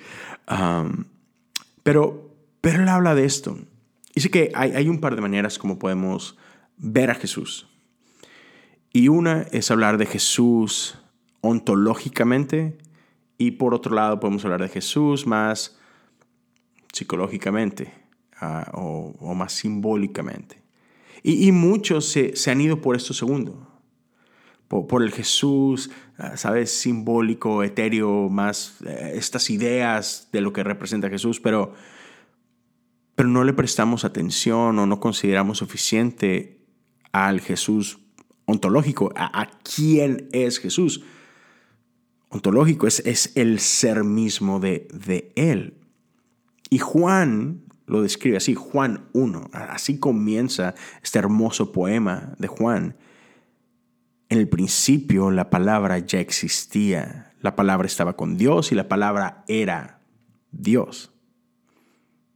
pero, 1.84 2.36
pero 2.62 2.84
él 2.84 2.90
habla 2.90 3.16
de 3.16 3.26
esto. 3.26 3.58
Dice 4.14 4.30
que 4.30 4.52
hay, 4.54 4.72
hay 4.72 4.90
un 4.90 5.00
par 5.00 5.16
de 5.16 5.22
maneras 5.22 5.58
como 5.58 5.80
podemos 5.80 6.38
ver 6.78 7.10
a 7.10 7.16
Jesús. 7.16 7.68
Y 8.92 9.08
una 9.08 9.48
es 9.52 9.72
hablar 9.72 9.98
de 9.98 10.06
Jesús 10.06 11.00
ontológicamente 11.42 12.78
y 13.38 13.52
por 13.52 13.74
otro 13.74 13.96
lado 13.96 14.20
podemos 14.20 14.46
hablar 14.46 14.62
de 14.62 14.70
Jesús 14.70 15.26
más 15.26 15.78
psicológicamente 16.94 17.92
ah, 18.40 18.72
o, 18.74 19.34
más 19.34 19.52
simbólicamente. 19.52 20.62
Y, 21.24 21.52
muchos 21.52 22.06
se, 22.06 22.34
han 22.52 22.62
ido 22.62 22.82
por 22.82 22.96
esto 22.96 23.14
segundo, 23.14 23.68
por, 24.68 25.04
el 25.04 25.12
Jesús, 25.12 25.90
ah, 26.18 26.38
¿sabes? 26.38 26.72
Simbólico, 26.72 27.64
etéreo, 27.64 28.30
más 28.30 28.82
eh, 28.86 29.14
estas 29.16 29.50
ideas 29.50 30.30
de 30.32 30.42
lo 30.42 30.54
que 30.54 30.64
representa 30.64 31.10
Jesús, 31.10 31.40
pero, 31.40 31.74
pero 33.16 33.30
no 33.30 33.44
le 33.44 33.54
prestamos 33.54 34.04
atención 34.04 34.78
o 34.80 34.86
no 34.86 35.00
consideramos 35.00 35.60
suficiente 35.60 36.60
al 37.12 37.40
Jesús 37.40 38.00
ontológico, 38.46 39.14
a, 39.16 39.50
quién 39.64 40.28
es 40.34 40.60
Jesús. 40.60 41.04
Ontológico 42.30 42.88
es, 42.88 43.00
es 43.06 43.32
el 43.36 43.60
ser 43.60 44.04
mismo 44.04 44.60
de, 44.60 44.88
de 44.92 45.32
Él. 45.36 45.83
Y 46.74 46.80
Juan 46.80 47.66
lo 47.86 48.02
describe 48.02 48.38
así, 48.38 48.56
Juan 48.56 49.08
1, 49.14 49.52
así 49.54 50.00
comienza 50.00 50.74
este 51.04 51.20
hermoso 51.20 51.72
poema 51.72 52.34
de 52.40 52.48
Juan. 52.48 52.98
En 54.28 54.40
el 54.40 54.50
principio 54.50 55.30
la 55.30 55.52
palabra 55.52 56.00
ya 56.00 56.20
existía, 56.20 57.32
la 57.42 57.56
palabra 57.56 57.86
estaba 57.86 58.16
con 58.16 58.38
Dios 58.38 58.72
y 58.72 58.76
la 58.76 58.88
palabra 58.88 59.44
era 59.48 60.02
Dios. 60.52 61.14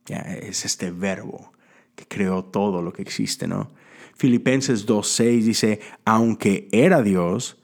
Es 0.06 0.66
este 0.66 0.92
verbo 0.92 1.52
que 1.96 2.08
creó 2.08 2.46
todo 2.46 2.84
lo 2.84 2.94
que 2.94 3.02
existe, 3.02 3.48
¿no? 3.48 3.72
Filipenses 4.14 4.86
2.6 4.86 5.42
dice, 5.42 5.80
aunque 6.06 6.70
era 6.72 7.02
Dios, 7.02 7.58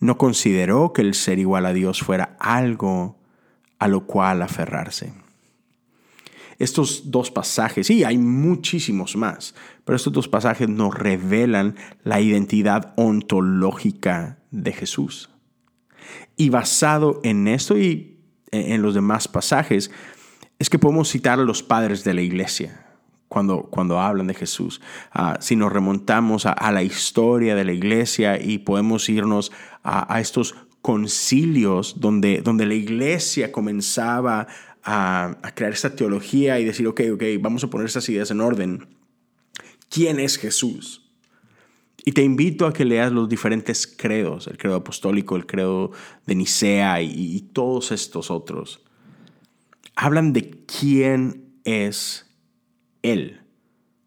no 0.00 0.18
consideró 0.18 0.92
que 0.92 1.02
el 1.02 1.14
ser 1.14 1.38
igual 1.38 1.66
a 1.66 1.72
Dios 1.72 2.02
fuera 2.02 2.36
algo 2.40 3.16
a 3.78 3.86
lo 3.86 4.08
cual 4.08 4.42
aferrarse 4.42 5.12
estos 6.58 7.10
dos 7.10 7.30
pasajes, 7.30 7.90
y 7.90 8.04
hay 8.04 8.18
muchísimos 8.18 9.16
más, 9.16 9.54
pero 9.84 9.96
estos 9.96 10.12
dos 10.12 10.28
pasajes 10.28 10.68
nos 10.68 10.94
revelan 10.94 11.76
la 12.02 12.20
identidad 12.20 12.94
ontológica 12.96 14.38
de 14.50 14.72
Jesús. 14.72 15.30
Y 16.36 16.50
basado 16.50 17.20
en 17.24 17.48
esto 17.48 17.76
y 17.78 18.18
en 18.52 18.82
los 18.82 18.94
demás 18.94 19.28
pasajes, 19.28 19.90
es 20.58 20.70
que 20.70 20.78
podemos 20.78 21.10
citar 21.10 21.38
a 21.38 21.44
los 21.44 21.62
padres 21.62 22.04
de 22.04 22.14
la 22.14 22.22
iglesia 22.22 22.86
cuando, 23.28 23.64
cuando 23.64 24.00
hablan 24.00 24.26
de 24.26 24.34
Jesús. 24.34 24.80
Ah, 25.12 25.36
si 25.40 25.56
nos 25.56 25.72
remontamos 25.72 26.46
a, 26.46 26.72
la 26.72 26.82
historia 26.82 27.54
de 27.54 27.64
la 27.64 27.72
iglesia 27.72 28.40
y 28.40 28.58
podemos 28.58 29.08
irnos 29.08 29.52
a, 29.82 30.12
a 30.14 30.20
estos 30.20 30.54
concilios 30.86 32.00
donde, 32.00 32.42
donde 32.42 32.64
la 32.64 32.74
iglesia 32.74 33.50
comenzaba 33.50 34.46
a, 34.86 35.36
crear 35.54 35.72
esta 35.72 35.94
teología 35.94 36.60
y 36.60 36.64
decir, 36.64 36.86
ok, 36.86 37.00
ok, 37.14 37.22
vamos 37.40 37.64
a 37.64 37.70
poner 37.70 37.86
estas 37.86 38.08
ideas 38.08 38.30
en 38.30 38.40
orden. 38.40 38.86
¿Quién 39.90 40.20
es 40.20 40.38
Jesús? 40.38 41.10
Y 42.04 42.12
te 42.12 42.22
invito 42.22 42.66
a 42.66 42.72
que 42.72 42.84
leas 42.84 43.10
los 43.10 43.28
diferentes 43.28 43.86
credos, 43.86 44.46
el 44.46 44.58
credo 44.58 44.76
apostólico, 44.76 45.34
el 45.34 45.44
credo 45.44 45.90
de 46.24 46.36
Nicea 46.36 47.02
y, 47.02 47.40
todos 47.52 47.90
estos 47.90 48.30
otros. 48.30 48.84
Hablan 49.96 50.32
de 50.32 50.50
quién 50.66 51.58
es 51.64 52.30
Él. 53.02 53.40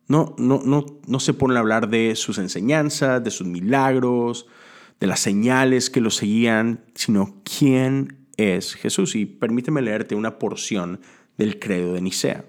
No, 0.08 0.34
no, 0.38 0.62
no, 0.64 0.86
no 1.06 1.20
se 1.20 1.34
ponen 1.34 1.58
a 1.58 1.60
hablar 1.60 1.90
de 1.90 2.16
sus 2.16 2.38
enseñanzas, 2.38 3.22
de 3.22 3.32
sus 3.32 3.46
milagros, 3.46 4.48
de 5.02 5.08
las 5.08 5.20
señales 5.20 5.90
que 5.90 6.00
lo 6.00 6.10
seguían, 6.10 6.86
sino 6.96 7.42
quién 7.44 8.19
es 8.40 8.76
Jesús. 8.76 9.16
Y 9.16 9.26
permíteme 9.26 9.82
leerte 9.82 10.16
una 10.16 10.40
porción 10.40 11.00
del 11.38 11.60
credo 11.60 11.94
de 11.94 12.02
Nicea. 12.02 12.46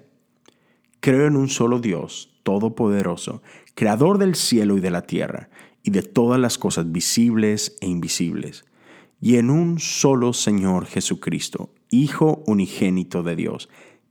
Creo 0.99 1.27
en 1.27 1.35
un 1.35 1.49
solo 1.49 1.79
Dios, 1.79 2.33
todopoderoso, 2.43 3.41
creador 3.75 4.17
del 4.17 4.35
cielo 4.35 4.77
y 4.77 4.81
de 4.81 4.91
la 4.91 5.03
tierra, 5.03 5.49
y 5.83 5.91
de 5.91 6.03
todas 6.03 6.39
las 6.39 6.57
cosas 6.57 6.91
visibles 6.91 7.77
e 7.81 7.87
invisibles, 7.87 8.65
y 9.19 9.37
en 9.37 9.49
un 9.49 9.79
solo 9.79 10.33
Señor 10.33 10.85
Jesucristo, 10.85 11.73
Hijo 11.89 12.41
unigénito 12.47 13.21
de 13.21 13.35
Dios, 13.35 13.67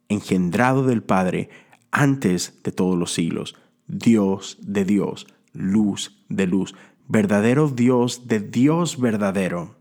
engendrado 0.08 0.84
del 0.84 1.02
Padre 1.02 1.48
antes 1.90 2.60
de 2.62 2.72
todos 2.72 2.98
los 2.98 3.14
siglos, 3.14 3.56
Dios 3.86 4.58
de 4.60 4.84
Dios, 4.84 5.26
luz 5.54 6.22
de 6.28 6.46
luz, 6.46 6.74
verdadero 7.08 7.68
Dios 7.68 8.28
de 8.28 8.40
Dios 8.40 9.00
verdadero, 9.00 9.76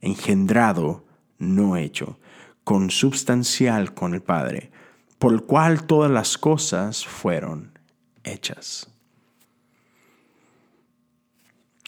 engendrado, 0.00 1.06
no 1.38 1.76
hecho, 1.76 2.18
consubstancial 2.64 3.94
con 3.94 4.14
el 4.14 4.22
Padre, 4.22 4.70
por 5.18 5.32
el 5.32 5.42
cual 5.42 5.86
todas 5.86 6.10
las 6.10 6.38
cosas 6.38 7.06
fueron 7.06 7.78
hechas. 8.24 8.88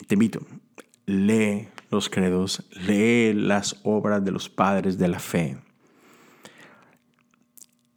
Te 0.07 0.15
invito, 0.15 0.41
lee 1.07 1.69
los 1.91 2.09
credos, 2.09 2.65
lee 2.73 3.33
las 3.35 3.77
obras 3.83 4.25
de 4.25 4.31
los 4.31 4.49
padres 4.49 4.99
de 4.99 5.09
la 5.09 5.19
fe. 5.19 5.59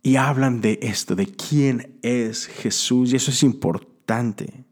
Y 0.01 0.17
hablan 0.17 0.59
de 0.59 0.79
esto, 0.81 1.15
de 1.15 1.27
quién 1.27 1.97
es 2.01 2.47
Jesús. 2.47 3.13
Y 3.13 3.15
eso 3.15 3.31
es 3.31 3.41
importante. 3.41 4.65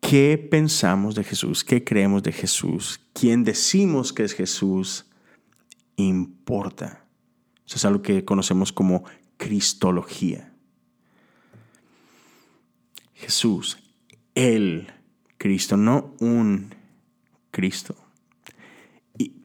¿Qué 0.00 0.38
pensamos 0.38 1.14
de 1.14 1.24
Jesús? 1.24 1.62
¿Qué 1.62 1.84
creemos 1.84 2.22
de 2.22 2.32
Jesús? 2.32 3.00
¿Quién 3.12 3.44
decimos 3.44 4.12
que 4.12 4.24
es 4.24 4.32
Jesús? 4.32 5.04
Importa. 5.98 7.04
Eso 7.66 7.76
es 7.76 7.84
algo 7.84 8.02
que 8.02 8.24
conocemos 8.24 8.72
como 8.72 9.04
Cristología. 9.36 10.54
Jesús, 13.14 13.78
el 14.36 14.92
Cristo, 15.38 15.76
no 15.76 16.14
un 16.20 16.72
Cristo. 17.50 17.96
¿Y 19.18 19.42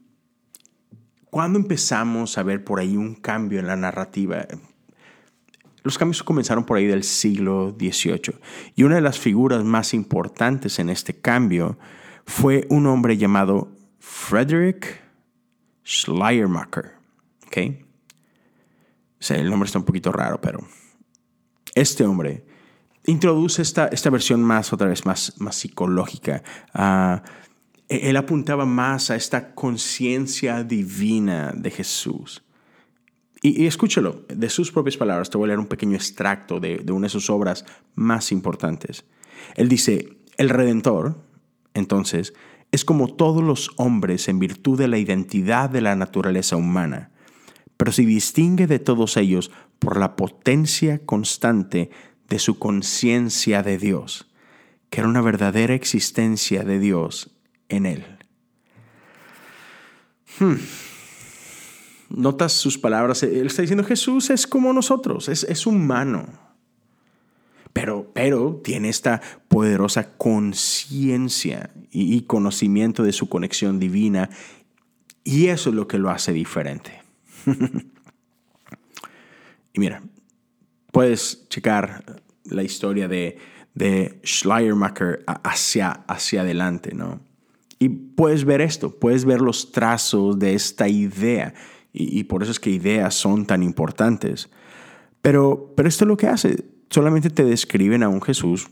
cuando 1.31 1.57
empezamos 1.57 2.37
a 2.37 2.43
ver 2.43 2.63
por 2.63 2.79
ahí 2.79 2.97
un 2.97 3.15
cambio 3.15 3.59
en 3.59 3.65
la 3.65 3.75
narrativa? 3.75 4.45
Los 5.81 5.97
cambios 5.97 6.21
comenzaron 6.21 6.65
por 6.65 6.77
ahí 6.77 6.85
del 6.85 7.03
siglo 7.03 7.75
XVIII 7.79 8.35
y 8.75 8.83
una 8.83 8.95
de 8.95 9.01
las 9.01 9.17
figuras 9.17 9.63
más 9.63 9.95
importantes 9.95 10.77
en 10.77 10.91
este 10.91 11.19
cambio 11.19 11.79
fue 12.25 12.67
un 12.69 12.85
hombre 12.85 13.17
llamado 13.17 13.71
Frederick 13.97 15.03
Schleiermacher. 15.85 16.93
¿okay? 17.47 17.85
el 19.29 19.49
nombre 19.49 19.67
está 19.67 19.79
un 19.79 19.85
poquito 19.85 20.11
raro, 20.11 20.41
pero 20.41 20.59
este 21.75 22.03
hombre 22.03 22.45
introduce 23.05 23.61
esta, 23.61 23.87
esta 23.87 24.09
versión 24.09 24.43
más, 24.43 24.73
otra 24.73 24.87
vez, 24.87 25.05
más, 25.05 25.33
más 25.39 25.55
psicológica. 25.55 26.43
Uh, 26.73 27.25
e-, 27.89 28.09
él 28.09 28.17
apuntaba 28.17 28.65
más 28.65 29.09
a 29.11 29.15
esta 29.15 29.53
conciencia 29.53 30.63
divina 30.63 31.53
de 31.55 31.71
Jesús. 31.71 32.43
Y, 33.41 33.65
escúchalo, 33.65 34.25
de 34.29 34.49
sus 34.49 34.71
propias 34.71 34.95
palabras, 34.95 35.29
te 35.29 35.37
voy 35.37 35.47
a 35.47 35.47
leer 35.47 35.59
un 35.59 35.67
pequeño 35.67 35.95
extracto 35.95 36.61
de, 36.61 36.77
de 36.77 36.91
una 36.93 37.07
de 37.07 37.09
sus 37.09 37.29
obras 37.29 37.65
más 37.93 38.31
importantes. 38.31 39.05
Él 39.55 39.67
dice, 39.67 40.17
el 40.37 40.49
Redentor, 40.49 41.17
entonces, 41.73 42.33
es 42.73 42.83
como 42.83 43.07
todos 43.07 43.43
los 43.43 43.69
hombres 43.77 44.27
en 44.27 44.39
virtud 44.39 44.79
de 44.79 44.87
la 44.87 44.97
identidad 44.97 45.69
de 45.69 45.79
la 45.79 45.95
naturaleza 45.95 46.55
humana, 46.55 47.11
pero 47.77 47.91
se 47.91 48.01
distingue 48.01 48.65
de 48.65 48.79
todos 48.79 49.15
ellos 49.15 49.51
por 49.77 49.99
la 49.99 50.15
potencia 50.15 51.05
constante 51.05 51.91
de 52.27 52.39
su 52.39 52.57
conciencia 52.57 53.61
de 53.61 53.77
Dios, 53.77 54.33
que 54.89 55.01
era 55.01 55.07
una 55.07 55.21
verdadera 55.21 55.75
existencia 55.75 56.63
de 56.63 56.79
Dios 56.79 57.37
en 57.69 57.85
él. 57.85 58.05
Hmm. 60.39 60.55
Notas 62.09 62.53
sus 62.53 62.79
palabras. 62.79 63.21
Él 63.21 63.45
está 63.45 63.61
diciendo, 63.61 63.83
Jesús 63.83 64.31
es 64.31 64.47
como 64.47 64.73
nosotros, 64.73 65.29
es, 65.29 65.67
humano. 65.67 66.25
Pero, 67.73 68.11
pero, 68.13 68.61
tiene 68.63 68.89
esta 68.89 69.21
poderosa 69.47 70.15
conciencia 70.15 71.71
y, 71.89 72.21
conocimiento 72.21 73.03
de 73.03 73.11
su 73.11 73.29
conexión 73.29 73.79
divina. 73.79 74.29
Y 75.23 75.47
eso 75.47 75.69
es 75.69 75.75
lo 75.75 75.87
que 75.87 75.97
lo 75.97 76.11
hace 76.11 76.33
diferente. 76.33 77.01
y 79.73 79.79
mira, 79.79 80.03
puedes 80.91 81.47
checar 81.49 82.21
la 82.45 82.61
historia 82.61 83.07
de, 83.07 83.37
de 83.73 84.19
Schleiermacher 84.23 85.23
hacia, 85.25 85.91
hacia 86.07 86.41
adelante, 86.41 86.93
¿no? 86.93 87.21
Y 87.79 87.89
puedes 87.89 88.45
ver 88.45 88.61
esto, 88.61 88.97
puedes 88.97 89.25
ver 89.25 89.41
los 89.41 89.71
trazos 89.71 90.39
de 90.39 90.53
esta 90.53 90.87
idea. 90.87 91.53
Y, 91.91 92.23
por 92.23 92.41
eso 92.41 92.51
es 92.51 92.59
que 92.59 92.69
ideas 92.69 93.13
son 93.13 93.45
tan 93.45 93.61
importantes. 93.61 94.49
Pero, 95.21 95.73
pero 95.75 95.89
esto 95.89 96.05
es 96.05 96.07
lo 96.07 96.17
que 96.17 96.27
hace. 96.27 96.63
Solamente 96.93 97.31
te 97.31 97.43
describen 97.43 98.03
a 98.03 98.09
un 98.09 98.21
Jesús 98.21 98.69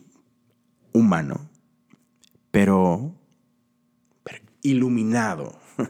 humano, 0.93 1.49
pero, 2.51 3.15
iluminado, 4.61 5.59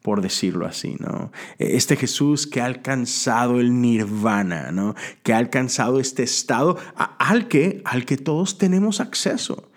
por 0.00 0.22
decirlo 0.22 0.64
así, 0.64 0.96
¿no? 0.98 1.32
Este 1.58 1.96
Jesús 1.96 2.46
que 2.46 2.62
ha 2.62 2.64
alcanzado 2.64 3.60
el 3.60 3.78
nirvana, 3.82 4.72
¿no? 4.72 4.94
Que 5.22 5.34
ha 5.34 5.36
alcanzado 5.36 6.00
este 6.00 6.22
estado 6.22 6.78
al 6.96 7.46
que, 7.46 7.82
al 7.84 8.06
que 8.06 8.16
todos 8.16 8.56
tenemos 8.56 9.00
acceso. 9.00 9.70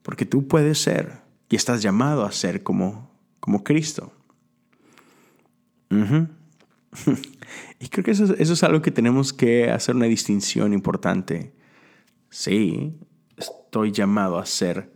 Porque 0.00 0.24
tú 0.24 0.48
puedes 0.48 0.78
ser 0.78 1.20
y 1.50 1.56
estás 1.56 1.82
llamado 1.82 2.24
a 2.24 2.32
ser 2.32 2.62
como, 2.62 3.10
como 3.38 3.64
Cristo. 3.64 4.14
y 7.78 7.88
creo 7.88 8.04
que 8.04 8.10
eso, 8.10 8.34
es 8.34 8.62
algo 8.62 8.82
que 8.82 8.90
tenemos 8.90 9.32
que 9.32 9.70
hacer 9.70 9.94
una 9.94 10.06
distinción 10.06 10.72
importante. 10.72 11.52
Sí, 12.30 12.98
estoy 13.36 13.92
llamado 13.92 14.38
a 14.38 14.46
ser 14.46 14.92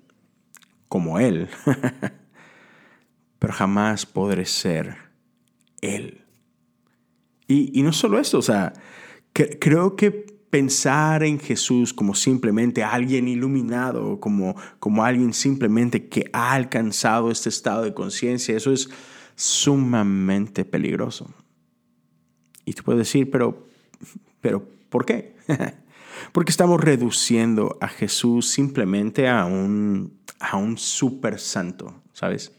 como 0.88 1.18
Él, 1.18 1.48
pero 3.38 3.52
jamás 3.52 4.06
podré 4.06 4.46
ser 4.46 4.96
Él. 5.80 6.24
Y, 7.46 7.78
y 7.78 7.82
no 7.82 7.92
solo 7.92 8.18
eso, 8.18 8.38
o 8.38 8.42
sea, 8.42 8.72
creo 9.32 9.96
que 9.96 10.32
pensar 10.52 11.22
en 11.22 11.40
Jesús 11.40 11.94
como 11.94 12.14
simplemente 12.14 12.84
alguien 12.84 13.26
iluminado, 13.26 14.20
como, 14.20 14.54
como 14.78 15.02
alguien 15.02 15.32
simplemente 15.32 16.08
que 16.08 16.28
ha 16.34 16.52
alcanzado 16.52 17.30
este 17.30 17.48
estado 17.48 17.84
de 17.84 17.94
conciencia, 17.94 18.54
eso 18.54 18.70
es 18.70 18.90
sumamente 19.34 20.66
peligroso. 20.66 21.32
Y 22.64 22.72
tú 22.74 22.82
puedes 22.82 22.98
decir, 22.98 23.30
pero, 23.30 23.66
pero 24.40 24.66
¿por 24.88 25.04
qué? 25.04 25.34
Porque 26.32 26.50
estamos 26.50 26.80
reduciendo 26.80 27.76
a 27.80 27.88
Jesús 27.88 28.48
simplemente 28.48 29.28
a 29.28 29.44
un, 29.44 30.18
a 30.38 30.56
un 30.56 30.78
super 30.78 31.38
santo, 31.38 31.94
¿sabes? 32.12 32.52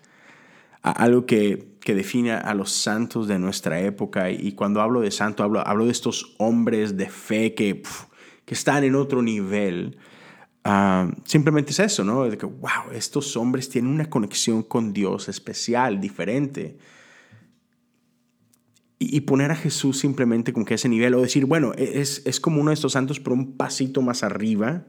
algo 0.83 1.25
que, 1.25 1.77
que, 1.79 1.95
define 1.95 2.33
a 2.33 2.53
los 2.53 2.71
santos 2.71 3.27
de 3.27 3.39
nuestra 3.39 3.79
época. 3.79 4.29
Y 4.29 4.51
cuando 4.51 4.81
hablo 4.81 4.99
de 4.99 5.11
santo, 5.11 5.41
hablo, 5.41 5.65
hablo 5.65 5.85
de 5.85 5.91
estos 5.91 6.35
hombres 6.39 6.97
de 6.97 7.09
fe 7.09 7.53
que, 7.53 7.81
que 8.45 8.53
están 8.53 8.83
en 8.83 8.95
otro 8.95 9.21
nivel. 9.21 9.97
Ah, 10.65 11.09
simplemente 11.23 11.71
es 11.71 11.79
eso, 11.79 12.03
¿no? 12.03 12.25
De 12.25 12.37
que, 12.37 12.45
wow, 12.45 12.91
estos 12.93 13.37
hombres 13.37 13.69
tienen 13.69 13.91
una 13.91 14.09
conexión 14.09 14.61
con 14.61 14.91
Dios 14.91 15.29
especial, 15.29 16.01
diferente. 16.01 16.77
Y, 19.11 19.21
poner 19.21 19.51
a 19.51 19.55
Jesús 19.55 19.99
simplemente 19.99 20.53
con 20.53 20.65
que 20.65 20.75
ese 20.75 20.89
nivel, 20.89 21.15
o 21.15 21.21
decir, 21.21 21.45
bueno, 21.45 21.73
e, 21.75 22.01
es, 22.01 22.21
es 22.25 22.39
como 22.39 22.61
uno 22.61 22.69
de 22.69 22.75
estos 22.75 22.93
santos, 22.93 23.19
pero 23.19 23.35
un 23.35 23.57
pasito 23.57 24.01
más 24.01 24.23
arriba, 24.23 24.85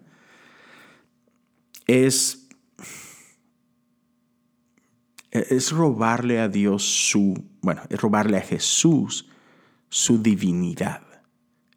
es 1.87 2.45
e-, 5.35 5.47
es 5.51 5.73
robarle 5.73 6.41
a 6.41 6.49
Dios 6.49 6.83
su, 6.83 7.35
bueno, 7.61 7.83
es 7.91 8.01
robarle 8.01 8.39
a 8.39 8.43
Jesús 8.43 9.29
su 9.91 10.23
divinidad. 10.23 11.03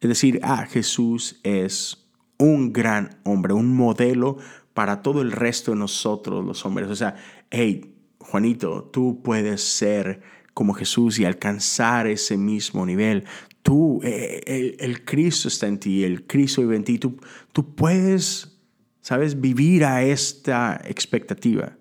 Es 0.00 0.08
decir, 0.08 0.40
ah, 0.42 0.64
Jesús 0.64 1.40
es 1.42 2.08
un 2.38 2.72
gran 2.72 3.20
hombre, 3.24 3.52
un 3.52 3.76
modelo 3.76 4.38
para 4.72 5.02
todo 5.02 5.22
el 5.22 5.32
resto 5.32 5.72
de 5.72 5.78
nosotros 5.78 6.44
los 6.44 6.64
hombres. 6.64 6.88
O 6.88 6.94
sea, 6.94 7.16
hey, 7.50 7.96
Juanito, 8.20 8.84
tú 8.92 9.22
puedes 9.22 9.62
ser 9.62 10.22
como 10.58 10.74
Jesús 10.74 11.20
y 11.20 11.24
alcanzar 11.24 12.08
ese 12.08 12.36
mismo 12.36 12.84
nivel. 12.84 13.22
Tú, 13.62 14.00
eh, 14.02 14.74
el, 14.80 15.04
Cristo 15.04 15.46
está 15.46 15.68
en 15.68 15.78
ti, 15.78 16.02
el 16.02 16.26
Cristo 16.26 16.62
vive 16.62 16.74
en 16.74 16.82
ti. 16.82 16.98
Tú, 16.98 17.16
tú 17.52 17.76
puedes, 17.76 18.58
¿sabes?, 19.00 19.40
vivir 19.40 19.84
a 19.84 20.02
esta 20.02 20.80
expectativa. 20.84 21.76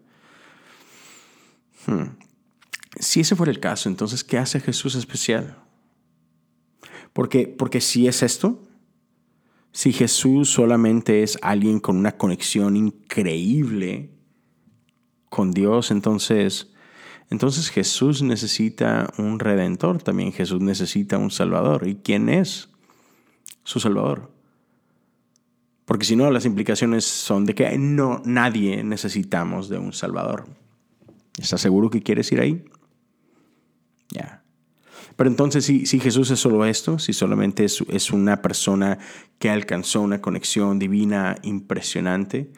Hmm. 1.87 2.19
Si 2.99 3.21
ese 3.21 3.35
fuera 3.35 3.51
el 3.51 3.59
caso, 3.59 3.89
entonces, 3.89 4.23
¿qué 4.23 4.37
hace 4.37 4.59
Jesús 4.59 4.93
especial? 4.93 5.57
Porque, 7.13 7.47
porque 7.47 7.81
si 7.81 8.07
es 8.07 8.21
esto, 8.21 8.63
si 9.71 9.91
Jesús 9.91 10.51
solamente 10.51 11.23
es 11.23 11.39
alguien 11.41 11.79
con 11.79 11.97
una 11.97 12.15
conexión 12.15 12.77
increíble 12.77 14.11
con 15.29 15.49
Dios, 15.49 15.89
entonces, 15.89 16.75
Entonces 17.29 17.69
Jesús 17.69 18.21
necesita 18.21 19.11
un 19.17 19.39
redentor, 19.39 20.01
también 20.01 20.31
Jesús 20.31 20.61
necesita 20.61 21.17
un 21.17 21.31
salvador. 21.31 21.87
¿Y 21.87 21.95
quién 21.95 22.29
es 22.29 22.69
su 23.63 23.79
salvador? 23.79 24.31
Porque 25.85 26.05
si 26.05 26.15
no, 26.15 26.31
las 26.31 26.45
implicaciones 26.45 27.05
son 27.05 27.45
de 27.45 27.55
que 27.55 27.77
no, 27.77 28.21
nadie 28.25 28.83
necesitamos 28.83 29.69
de 29.69 29.77
un 29.77 29.93
salvador. 29.93 30.47
¿Estás 31.37 31.61
seguro 31.61 31.89
que 31.89 32.01
quieres 32.01 32.31
ir 32.31 32.39
ahí? 32.39 32.65
Ya. 34.09 34.43
Pero 35.15 35.29
entonces, 35.29 35.65
si, 35.65 35.85
si, 35.85 35.99
Jesús 35.99 36.31
es 36.31 36.39
solo 36.39 36.65
esto, 36.65 36.99
si 36.99 37.11
solamente 37.11 37.65
es, 37.65 37.83
es, 37.89 38.11
una 38.11 38.41
persona 38.41 38.99
que 39.39 39.49
alcanzó 39.49 40.01
una 40.01 40.21
conexión 40.21 40.79
divina 40.79 41.37
impresionante, 41.41 42.51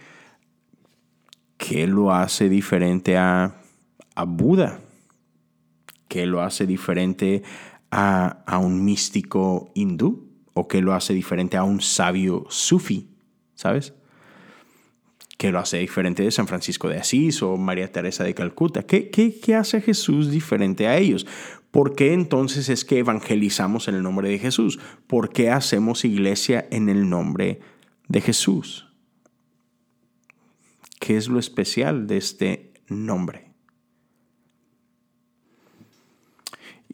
¿qué 1.57 1.87
lo 1.87 2.13
hace 2.13 2.49
diferente 2.49 3.17
a, 3.17 3.59
a 4.19 4.25
Buda? 4.25 4.81
¿Qué 6.09 6.25
lo 6.25 6.41
hace 6.41 6.65
diferente 6.65 7.41
a, 7.89 8.43
a, 8.45 8.57
un 8.57 8.83
místico 8.83 9.71
hindú? 9.75 10.27
¿O 10.53 10.67
qué 10.67 10.81
lo 10.81 10.93
hace 10.93 11.13
diferente 11.13 11.55
a 11.55 11.63
un 11.63 11.79
sabio 11.79 12.45
sufi? 12.49 13.07
¿Sabes? 13.55 13.93
¿Qué 15.37 15.51
lo 15.51 15.59
hace 15.59 15.77
diferente 15.77 16.21
de 16.21 16.31
San 16.31 16.47
Francisco 16.47 16.89
de 16.89 16.97
Asís 16.97 17.41
o 17.41 17.55
María 17.55 17.93
Teresa 17.93 18.25
de 18.25 18.33
Calcuta? 18.33 18.83
¿Qué, 18.83 19.09
qué, 19.09 19.39
qué 19.39 19.55
hace 19.55 19.79
Jesús 19.79 20.31
diferente 20.31 20.87
a 20.87 20.97
ellos? 20.97 21.25
¿Por 21.71 21.95
qué 21.95 22.11
entonces 22.11 22.67
es 22.67 22.83
que 22.83 22.99
evangelizamos 22.99 23.87
en 23.87 23.95
el 23.95 24.03
nombre 24.03 24.27
de 24.27 24.39
Jesús? 24.39 24.79
¿Por 25.07 25.29
qué 25.29 25.49
hacemos 25.49 26.03
iglesia 26.03 26.67
en 26.71 26.89
el 26.89 27.09
nombre 27.09 27.61
de 28.09 28.19
Jesús? 28.19 28.91
¿Qué 30.99 31.15
es 31.15 31.29
lo 31.29 31.39
especial 31.39 32.05
de 32.05 32.17
este 32.17 32.73
nombre? 32.89 33.48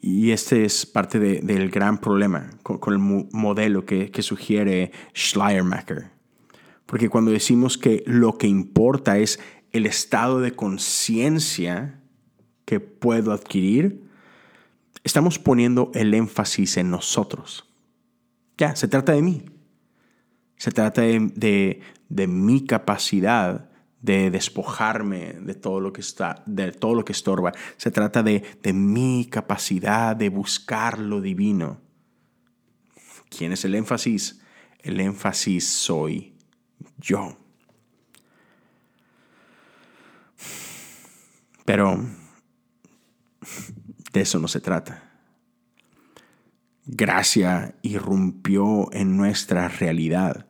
Y 0.06 0.30
este 0.30 0.64
es 0.64 0.86
parte 0.86 1.18
del 1.18 1.68
gran 1.68 1.98
problema 1.98 2.48
con, 2.62 2.92
el 2.92 3.00
modelo 3.00 3.84
que, 3.84 4.12
que 4.12 4.22
sugiere 4.22 4.92
Schleiermacher. 5.16 6.12
Porque 6.86 7.08
cuando 7.08 7.32
decimos 7.32 7.76
que 7.76 8.04
lo 8.06 8.38
que 8.38 8.46
importa 8.46 9.18
es 9.18 9.40
el 9.72 9.84
estado 9.84 10.38
de 10.40 10.52
conciencia 10.52 12.00
que 12.64 12.78
puedo 12.78 13.32
adquirir, 13.32 14.04
estamos 15.02 15.40
poniendo 15.40 15.90
el 15.92 16.14
énfasis 16.14 16.76
en 16.76 16.88
nosotros. 16.88 17.68
Ya, 18.58 18.76
se 18.76 18.86
trata 18.86 19.10
de 19.10 19.22
mí. 19.22 19.42
Se 20.56 20.70
trata 20.70 21.02
de, 21.02 21.80
de 22.08 22.26
mi 22.28 22.64
capacidad 22.64 23.65
de 24.06 24.30
despojarme 24.30 25.32
de 25.40 25.54
todo 25.54 25.80
lo 25.80 25.92
que 25.92 26.00
está, 26.00 26.44
de 26.46 26.70
todo 26.70 26.94
lo 26.94 27.04
que 27.04 27.10
estorba. 27.10 27.52
Se 27.76 27.90
trata 27.90 28.22
de, 28.22 28.44
de 28.62 28.72
mi 28.72 29.26
capacidad 29.28 30.14
de 30.14 30.28
buscar 30.28 31.00
lo 31.00 31.20
divino. 31.20 31.80
¿Quién 33.28 33.50
es 33.50 33.64
el 33.64 33.74
énfasis? 33.74 34.40
El 34.78 35.00
énfasis 35.00 35.66
soy 35.66 36.36
yo. 36.98 37.36
Pero 41.64 42.06
de 44.12 44.20
eso 44.20 44.38
no 44.38 44.46
se 44.46 44.60
trata. 44.60 45.02
Gracia 46.84 47.74
irrumpió 47.82 48.88
en 48.92 49.16
nuestra 49.16 49.66
realidad. 49.66 50.46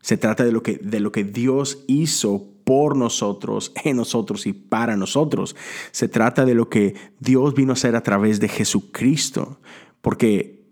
Se 0.00 0.16
trata 0.16 0.44
de 0.44 0.50
lo 0.50 0.64
que, 0.64 0.78
de 0.78 0.98
lo 0.98 1.12
que 1.12 1.22
Dios 1.22 1.84
hizo 1.86 2.53
por 2.64 2.96
nosotros, 2.96 3.72
en 3.84 3.96
nosotros 3.96 4.46
y 4.46 4.52
para 4.52 4.96
nosotros. 4.96 5.54
Se 5.92 6.08
trata 6.08 6.44
de 6.44 6.54
lo 6.54 6.68
que 6.68 6.94
Dios 7.20 7.54
vino 7.54 7.72
a 7.72 7.74
hacer 7.74 7.94
a 7.96 8.02
través 8.02 8.40
de 8.40 8.48
Jesucristo, 8.48 9.60
porque 10.00 10.66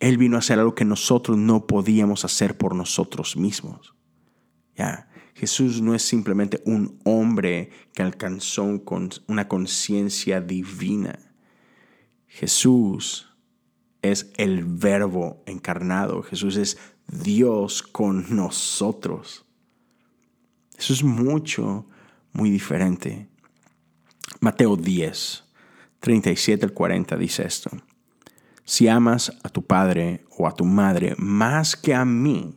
Él 0.00 0.16
vino 0.16 0.36
a 0.36 0.38
hacer 0.40 0.58
algo 0.58 0.74
que 0.74 0.84
nosotros 0.84 1.36
no 1.36 1.66
podíamos 1.66 2.24
hacer 2.24 2.56
por 2.56 2.74
nosotros 2.74 3.36
mismos. 3.36 3.94
Ya, 4.76 5.08
Jesús 5.34 5.80
no 5.80 5.94
es 5.94 6.02
simplemente 6.02 6.62
un 6.64 7.00
hombre 7.04 7.70
que 7.94 8.02
alcanzó 8.02 8.64
una 9.26 9.48
conciencia 9.48 10.40
divina. 10.40 11.18
Jesús 12.26 13.28
es 14.02 14.32
el 14.36 14.64
verbo 14.64 15.42
encarnado. 15.46 16.22
Jesús 16.22 16.56
es 16.56 16.78
Dios 17.08 17.82
con 17.82 18.34
nosotros. 18.34 19.47
Eso 20.78 20.92
es 20.92 21.02
mucho, 21.02 21.86
muy 22.32 22.50
diferente. 22.50 23.28
Mateo 24.40 24.76
10, 24.76 25.44
37 25.98 26.66
al 26.66 26.72
40 26.72 27.16
dice 27.16 27.44
esto. 27.44 27.70
Si 28.64 28.86
amas 28.86 29.36
a 29.42 29.48
tu 29.48 29.66
padre 29.66 30.24
o 30.36 30.46
a 30.46 30.54
tu 30.54 30.64
madre 30.64 31.14
más 31.18 31.74
que 31.74 31.94
a 31.94 32.04
mí, 32.04 32.54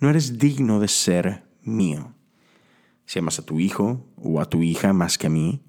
no 0.00 0.08
eres 0.08 0.38
digno 0.38 0.80
de 0.80 0.88
ser 0.88 1.44
mío. 1.62 2.14
Si 3.04 3.18
amas 3.18 3.38
a 3.38 3.44
tu 3.44 3.60
hijo 3.60 4.06
o 4.16 4.40
a 4.40 4.46
tu 4.46 4.62
hija 4.62 4.92
más 4.92 5.18
que 5.18 5.26
a 5.26 5.30
mí, 5.30 5.62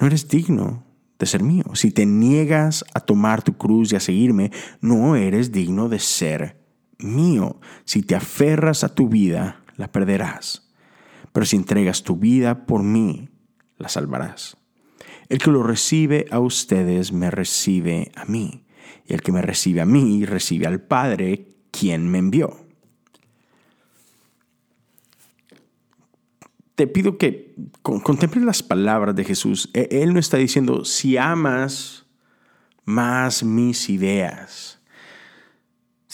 no 0.00 0.06
eres 0.06 0.28
digno 0.28 0.84
de 1.18 1.26
ser 1.26 1.42
mío. 1.42 1.64
Si 1.74 1.92
te 1.92 2.06
niegas 2.06 2.84
a 2.92 3.00
tomar 3.00 3.42
tu 3.42 3.56
cruz 3.56 3.92
y 3.92 3.96
a 3.96 4.00
seguirme, 4.00 4.50
no 4.80 5.14
eres 5.14 5.52
digno 5.52 5.88
de 5.88 6.00
ser 6.00 6.60
mío. 6.98 7.60
Si 7.84 8.02
te 8.02 8.16
aferras 8.16 8.82
a 8.82 8.94
tu 8.94 9.08
vida, 9.08 9.63
la 9.76 9.90
perderás. 9.90 10.70
Pero 11.32 11.46
si 11.46 11.56
entregas 11.56 12.02
tu 12.02 12.16
vida 12.16 12.66
por 12.66 12.82
mí, 12.82 13.28
la 13.78 13.88
salvarás. 13.88 14.56
El 15.28 15.38
que 15.38 15.50
lo 15.50 15.62
recibe 15.62 16.26
a 16.30 16.38
ustedes 16.38 17.12
me 17.12 17.30
recibe 17.30 18.12
a 18.14 18.24
mí. 18.24 18.66
Y 19.06 19.14
el 19.14 19.22
que 19.22 19.32
me 19.32 19.42
recibe 19.42 19.80
a 19.80 19.86
mí 19.86 20.24
recibe 20.24 20.66
al 20.66 20.80
Padre, 20.80 21.48
quien 21.70 22.08
me 22.08 22.18
envió. 22.18 22.64
Te 26.74 26.86
pido 26.86 27.18
que 27.18 27.54
contemples 27.82 28.44
las 28.44 28.62
palabras 28.62 29.14
de 29.14 29.24
Jesús. 29.24 29.70
E, 29.74 29.88
él 30.02 30.12
no 30.12 30.20
está 30.20 30.36
diciendo, 30.36 30.84
si 30.84 31.16
amas 31.16 32.06
más 32.84 33.44
mis 33.44 33.88
ideas, 33.88 34.73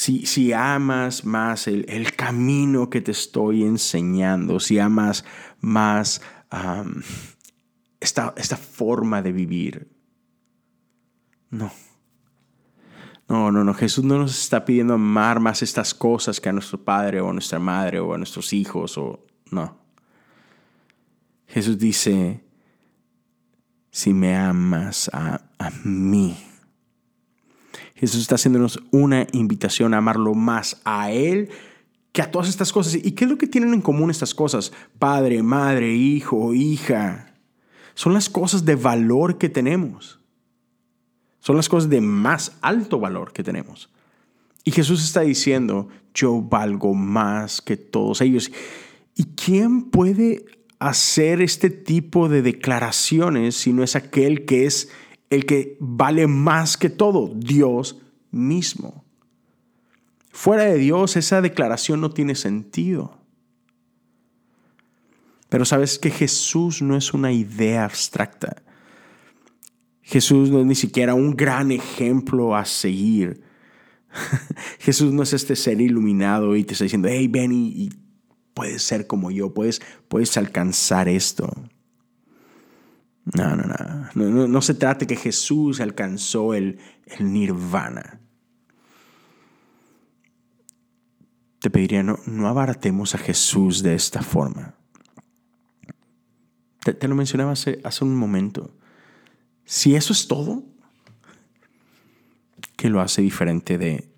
si, 0.00 0.52
amas 0.54 1.26
más 1.26 1.66
el, 1.68 2.16
camino 2.16 2.88
que 2.88 3.02
te 3.02 3.10
estoy 3.10 3.64
enseñando, 3.64 4.58
si 4.58 4.78
amas 4.78 5.26
más 5.60 6.22
esta, 8.00 8.32
esta 8.38 8.56
forma 8.56 9.20
de 9.20 9.32
vivir. 9.32 9.90
No. 11.50 11.70
No, 13.28 13.52
no, 13.52 13.62
no. 13.62 13.74
Jesús 13.74 14.02
no 14.02 14.18
nos 14.18 14.40
está 14.40 14.64
pidiendo 14.64 14.94
amar 14.94 15.38
más 15.38 15.62
estas 15.62 15.92
cosas 15.92 16.40
que 16.40 16.48
a 16.48 16.52
nuestro 16.52 16.82
padre 16.82 17.20
o 17.20 17.28
a 17.28 17.32
nuestra 17.34 17.58
madre 17.58 18.00
o 18.00 18.14
a 18.14 18.18
nuestros 18.18 18.54
hijos 18.54 18.96
o 18.96 19.26
no. 19.50 19.78
Jesús 21.46 21.78
dice, 21.78 22.42
si 23.90 24.14
me 24.14 24.34
amas 24.34 25.10
a, 25.12 25.42
a 25.58 25.70
mí, 25.84 26.36
Jesús 28.00 28.22
está 28.22 28.36
haciéndonos 28.36 28.80
una 28.92 29.26
invitación 29.32 29.92
a 29.92 29.98
amarlo 29.98 30.32
más 30.32 30.80
a 30.86 31.10
Él 31.10 31.50
que 32.12 32.22
a 32.22 32.30
todas 32.30 32.48
estas 32.48 32.72
cosas. 32.72 32.94
¿Y 32.94 33.12
qué 33.12 33.24
es 33.24 33.30
lo 33.30 33.36
que 33.36 33.46
tienen 33.46 33.74
en 33.74 33.82
común 33.82 34.10
estas 34.10 34.34
cosas? 34.34 34.72
Padre, 34.98 35.42
madre, 35.42 35.92
hijo, 35.94 36.54
hija. 36.54 37.34
Son 37.92 38.14
las 38.14 38.30
cosas 38.30 38.64
de 38.64 38.74
valor 38.74 39.36
que 39.36 39.50
tenemos. 39.50 40.18
Son 41.40 41.56
las 41.56 41.68
cosas 41.68 41.90
de 41.90 42.00
más 42.00 42.56
alto 42.62 42.98
valor 42.98 43.34
que 43.34 43.42
tenemos. 43.42 43.90
Y 44.64 44.70
Jesús 44.70 45.04
está 45.04 45.20
diciendo, 45.20 45.88
yo 46.14 46.40
valgo 46.40 46.94
más 46.94 47.60
que 47.60 47.76
todos 47.76 48.22
ellos. 48.22 48.50
¿Y 49.14 49.24
quién 49.34 49.90
puede 49.90 50.46
hacer 50.78 51.42
este 51.42 51.68
tipo 51.68 52.30
de 52.30 52.40
declaraciones 52.40 53.56
si 53.56 53.74
no 53.74 53.82
es 53.82 53.94
aquel 53.94 54.46
que 54.46 54.64
es 54.64 54.88
el 55.30 55.46
que 55.46 55.76
vale 55.80 56.26
más 56.26 56.76
que 56.76 56.90
todo, 56.90 57.32
Dios 57.34 58.00
mismo. 58.30 59.04
Fuera 60.30 60.64
de 60.64 60.76
Dios 60.76 61.16
esa 61.16 61.40
declaración 61.40 62.00
no 62.00 62.10
tiene 62.10 62.34
sentido. 62.34 63.18
Pero 65.48 65.64
sabes 65.64 65.98
que 65.98 66.10
Jesús 66.10 66.80
no 66.82 66.96
es 66.96 67.12
una 67.12 67.32
idea 67.32 67.84
abstracta. 67.84 68.62
Jesús 70.02 70.50
no 70.50 70.60
es 70.60 70.66
ni 70.66 70.74
siquiera 70.74 71.14
un 71.14 71.36
gran 71.36 71.72
ejemplo 71.72 72.56
a 72.56 72.64
seguir. 72.64 73.42
Jesús 74.78 75.12
no 75.12 75.22
es 75.22 75.32
este 75.32 75.56
ser 75.56 75.80
iluminado 75.80 76.56
y 76.56 76.64
te 76.64 76.72
está 76.72 76.84
diciendo, 76.84 77.08
hey, 77.10 77.28
ven 77.28 77.52
y, 77.52 77.90
puedes 78.54 78.82
ser 78.82 79.06
como 79.06 79.30
yo, 79.30 79.54
puedes, 79.54 79.80
puedes 80.08 80.36
alcanzar 80.36 81.08
esto. 81.08 81.48
No, 83.34 83.56
no, 83.56 83.64
no. 84.14 84.48
No, 84.48 84.62
se 84.62 84.74
trata 84.74 85.00
de 85.00 85.06
que 85.06 85.16
Jesús 85.16 85.80
alcanzó 85.80 86.54
el, 86.54 86.78
el 87.06 87.32
nirvana. 87.32 88.20
Te 91.60 91.70
pediría, 91.70 92.02
no, 92.02 92.18
no 92.26 92.48
abaratemos 92.48 93.14
a 93.14 93.18
Jesús 93.18 93.82
de 93.82 93.94
esta 93.94 94.22
forma. 94.22 94.74
te, 96.82 97.06
lo 97.06 97.14
mencionaba 97.14 97.52
hace, 97.52 97.80
hace 97.84 98.04
un 98.04 98.16
momento. 98.16 98.74
Si 99.64 99.94
eso 99.94 100.12
es 100.12 100.26
todo, 100.26 100.64
¿qué 102.76 102.88
lo 102.88 103.00
hace 103.00 103.22
diferente 103.22 103.78
de, 103.78 104.08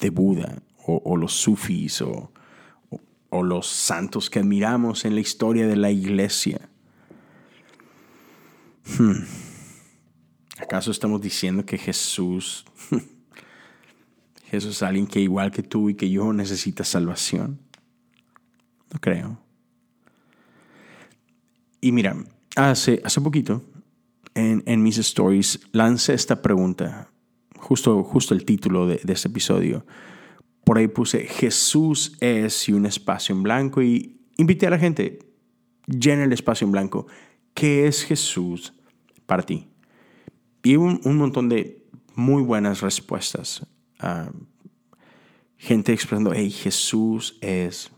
de 0.00 0.10
Buda 0.10 0.62
o, 0.86 1.16
los 1.16 1.32
sufis 1.32 2.00
o, 2.00 2.32
o, 3.28 3.42
los 3.42 3.66
santos 3.66 4.30
que 4.30 4.38
admiramos 4.38 5.04
en 5.04 5.14
la 5.14 5.20
historia 5.20 5.66
de 5.66 5.76
la 5.76 5.90
iglesia? 5.90 6.70
Hmm. 8.98 9.24
¿Acaso 10.58 10.90
estamos 10.90 11.20
diciendo 11.20 11.64
que 11.64 11.78
Jesús, 11.78 12.64
Jesús 14.50 14.76
es 14.76 14.82
alguien 14.82 15.06
que 15.06 15.20
igual 15.20 15.50
que 15.50 15.62
tú 15.62 15.90
y 15.90 15.94
que 15.94 16.10
yo 16.10 16.32
necesita 16.32 16.84
salvación? 16.84 17.58
No 18.92 19.00
creo. 19.00 19.38
Y 21.80 21.92
mira, 21.92 22.16
hace, 22.56 23.00
hace 23.04 23.20
poquito 23.20 23.64
en, 24.34 24.62
en 24.66 24.82
mis 24.82 24.98
stories 24.98 25.60
lancé 25.72 26.14
esta 26.14 26.42
pregunta, 26.42 27.08
justo, 27.58 28.02
justo 28.04 28.34
el 28.34 28.44
título 28.44 28.86
de, 28.86 29.00
de 29.02 29.12
este 29.12 29.28
episodio. 29.28 29.84
Por 30.64 30.78
ahí 30.78 30.86
puse 30.88 31.26
Jesús 31.26 32.16
es 32.20 32.68
y 32.68 32.72
un 32.72 32.86
espacio 32.86 33.34
en 33.34 33.42
blanco 33.42 33.82
y 33.82 34.20
invité 34.36 34.68
a 34.68 34.70
la 34.70 34.78
gente, 34.78 35.18
llena 35.86 36.24
el 36.24 36.32
espacio 36.32 36.66
en 36.66 36.72
blanco. 36.72 37.06
¿Qué 37.54 37.86
es 37.86 38.04
Jesús 38.04 38.72
para 39.26 39.42
ti? 39.42 39.68
Y 40.62 40.76
un, 40.76 41.00
un 41.04 41.16
montón 41.16 41.48
de 41.48 41.84
muy 42.14 42.42
buenas 42.42 42.80
respuestas. 42.80 43.66
Ah, 43.98 44.30
gente 45.56 45.92
expresando, 45.92 46.32
hey, 46.34 46.50
Jesús 46.50 47.38
es 47.40 47.90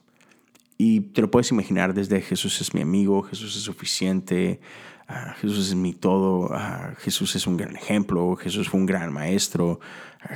y 0.77 1.01
te 1.01 1.23
lo 1.23 1.31
puedes 1.31 1.51
imaginar 1.51 1.95
desde 1.95 2.21
Jesús 2.21 2.61
es 2.61 2.75
mi 2.75 2.83
amigo, 2.83 3.23
Jesús 3.23 3.57
es 3.57 3.63
suficiente, 3.63 4.61
ah, 5.07 5.35
Jesús 5.41 5.69
es 5.69 5.75
mi 5.75 5.93
todo, 5.93 6.49
ah, 6.53 6.95
Jesús 6.99 7.37
es 7.37 7.47
un 7.47 7.57
gran 7.57 7.77
ejemplo, 7.77 8.35
Jesús 8.37 8.69
fue 8.69 8.81
un 8.81 8.87
gran 8.87 9.13
maestro, 9.13 9.81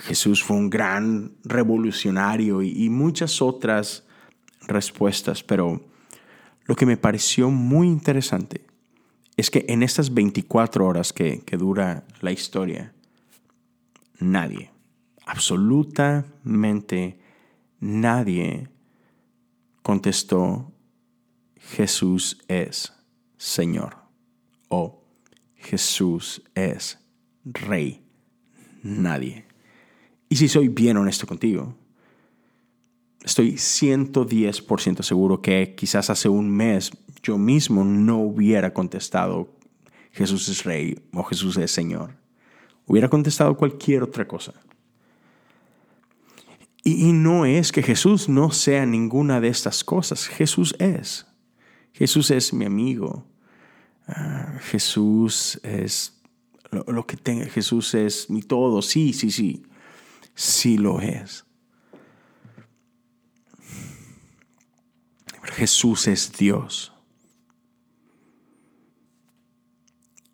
Jesús 0.02 0.42
fue 0.42 0.57
un 0.57 0.70
gran 0.70 1.33
revolucionario 1.44 2.62
y, 2.62 2.88
muchas 2.88 3.42
otras 3.42 4.04
respuestas. 4.66 5.42
Pero 5.42 5.81
lo 6.64 6.76
que 6.76 6.87
me 6.87 6.96
pareció 6.96 7.50
muy 7.50 7.88
interesante 7.88 8.67
es 9.38 9.51
que 9.53 9.64
en 9.68 9.83
estas 9.85 10.12
24 10.12 10.85
horas 10.85 11.12
que, 11.12 11.40
que 11.46 11.57
dura 11.57 12.05
la 12.20 12.33
historia, 12.33 12.92
nadie, 14.18 14.72
absolutamente 15.27 17.20
nadie, 17.79 18.68
contestó, 19.83 20.72
Jesús 21.77 22.38
es 22.48 22.92
Señor 23.37 23.96
o 24.68 25.05
Jesús 25.55 26.42
es 26.57 26.98
Rey. 27.44 28.03
Nadie. 28.83 29.46
Y 30.29 30.35
si 30.37 30.48
soy 30.48 30.66
bien 30.68 30.96
honesto 30.96 31.29
contigo, 31.29 31.77
estoy 33.22 33.53
110% 33.53 35.03
seguro 35.03 35.40
que 35.40 35.74
quizás 35.77 36.11
hace 36.11 36.29
un 36.29 36.51
mes 36.51 36.90
yo 37.28 37.36
mismo 37.36 37.84
no 37.84 38.20
hubiera 38.20 38.72
contestado 38.72 39.54
Jesús 40.12 40.48
es 40.48 40.64
Rey 40.64 40.98
o 41.12 41.22
Jesús 41.24 41.58
es 41.58 41.70
Señor. 41.70 42.16
Hubiera 42.86 43.10
contestado 43.10 43.54
cualquier 43.54 44.02
otra 44.02 44.26
cosa. 44.26 44.54
Y, 46.82 47.12
no 47.12 47.44
es 47.44 47.70
que 47.70 47.82
Jesús 47.82 48.30
no 48.30 48.50
sea 48.50 48.86
ninguna 48.86 49.42
de 49.42 49.48
estas 49.48 49.84
cosas. 49.84 50.26
Jesús 50.26 50.74
es. 50.78 51.26
Jesús 51.92 52.30
es 52.30 52.54
mi 52.54 52.64
amigo. 52.64 53.26
Ah, 54.06 54.58
Jesús 54.62 55.60
es 55.62 56.22
lo, 56.70 57.06
que 57.06 57.18
tenga. 57.18 57.44
Jesús 57.44 57.92
es 57.92 58.30
mi 58.30 58.40
todo. 58.40 58.80
Sí, 58.80 59.12
sí, 59.12 59.30
sí. 59.30 59.66
Sí 60.34 60.78
lo 60.78 61.02
es. 61.02 61.44
Jesús 65.42 66.08
es 66.08 66.32
Dios. 66.32 66.97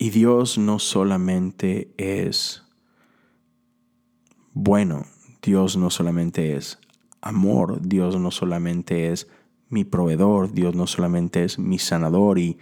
Y 0.05 0.11
Dios 0.11 0.59
no 0.59 0.81
solamente 0.81 1.95
es 1.97 2.63
bueno, 4.53 5.07
Dios 5.41 5.79
no 5.79 5.89
solamente 5.89 6.57
es 6.57 6.79
amor, 7.23 7.81
Dios 7.81 8.21
no 8.21 8.31
solamente 8.31 9.13
es 9.13 9.29
mi 9.71 9.85
proveedor, 9.85 10.53
Dios 10.53 10.75
no 10.75 10.87
solamente 10.87 11.43
es 11.43 11.59
mi 11.59 11.79
sanador 11.79 12.39
y 12.39 12.59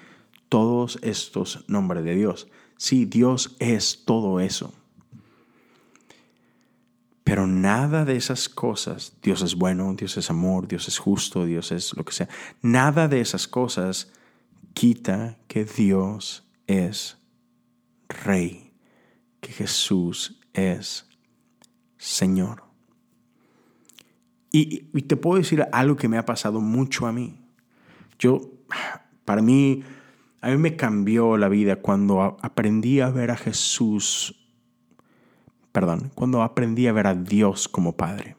todos 0.48 1.00
estos 1.02 1.64
nombres 1.66 2.04
de 2.04 2.14
Dios. 2.14 2.46
Sí, 2.76 3.06
Dios 3.06 3.56
es 3.58 4.04
todo 4.04 4.38
eso. 4.38 4.72
Pero 7.24 7.48
nada 7.48 8.04
de 8.04 8.14
esas 8.14 8.48
cosas, 8.48 9.14
Dios 9.20 9.42
es 9.42 9.56
bueno, 9.56 9.92
Dios 9.94 10.16
es 10.16 10.30
amor, 10.30 10.68
Dios 10.68 10.86
es 10.86 10.96
justo, 10.96 11.44
Dios 11.44 11.72
es 11.72 11.96
lo 11.96 12.04
que 12.04 12.12
sea, 12.12 12.28
nada 12.60 13.08
de 13.08 13.20
esas 13.20 13.48
cosas 13.48 14.12
quita 14.74 15.38
que 15.48 15.64
Dios 15.64 16.44
es 16.68 17.18
Rey, 18.12 18.72
que 19.40 19.52
Jesús 19.52 20.40
es 20.52 21.08
Señor. 21.96 22.64
Y, 24.50 24.80
te 25.02 25.16
puedo 25.16 25.38
decir 25.38 25.66
algo 25.72 25.96
que 25.96 26.08
me 26.08 26.18
ha 26.18 26.26
pasado 26.26 26.60
mucho 26.60 27.06
a 27.06 27.12
mí. 27.12 27.38
Yo, 28.18 28.42
para 29.24 29.40
mí, 29.40 29.82
a 30.42 30.50
mí 30.50 30.56
me 30.58 30.76
cambió 30.76 31.38
la 31.38 31.48
vida 31.48 31.76
cuando 31.76 32.36
aprendí 32.42 33.00
a 33.00 33.08
ver 33.08 33.30
a 33.30 33.36
Jesús, 33.36 34.46
perdón, 35.72 36.10
cuando 36.14 36.42
aprendí 36.42 36.86
a 36.86 36.92
ver 36.92 37.06
a 37.06 37.14
Dios 37.14 37.66
como 37.66 37.96
Padre. 37.96 38.36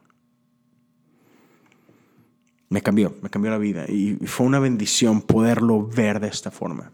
Me 2.69 2.81
cambió, 2.81 3.15
me 3.21 3.29
cambió 3.29 3.51
la 3.51 3.57
vida 3.57 3.85
y 3.89 4.15
fue 4.25 4.45
una 4.45 4.59
bendición 4.59 5.21
poderlo 5.21 5.87
ver 5.87 6.19
de 6.19 6.27
esta 6.27 6.51
forma. 6.51 6.91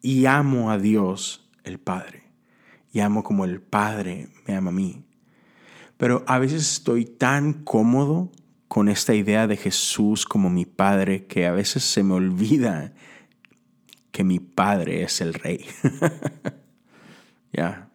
Y 0.00 0.26
amo 0.26 0.70
a 0.70 0.78
Dios 0.78 1.48
el 1.64 1.78
Padre. 1.78 2.24
Y 2.92 3.00
amo 3.00 3.22
como 3.22 3.44
el 3.44 3.60
Padre 3.60 4.28
me 4.46 4.54
ama 4.54 4.70
a 4.70 4.74
mí. 4.74 5.04
Pero 5.96 6.24
a 6.26 6.38
veces 6.38 6.62
estoy 6.72 7.04
tan 7.04 7.52
cómodo 7.52 8.32
con 8.68 8.88
esta 8.88 9.14
idea 9.14 9.46
de 9.46 9.56
Jesús 9.56 10.24
como 10.24 10.48
mi 10.48 10.64
Padre 10.64 11.26
que 11.26 11.46
a 11.46 11.52
veces 11.52 11.84
se 11.84 12.02
me 12.02 12.14
olvida 12.14 12.94
que 14.12 14.24
mi 14.24 14.38
Padre 14.38 15.02
es 15.02 15.20
el 15.20 15.34
Rey. 15.34 15.66
ya. 17.52 17.90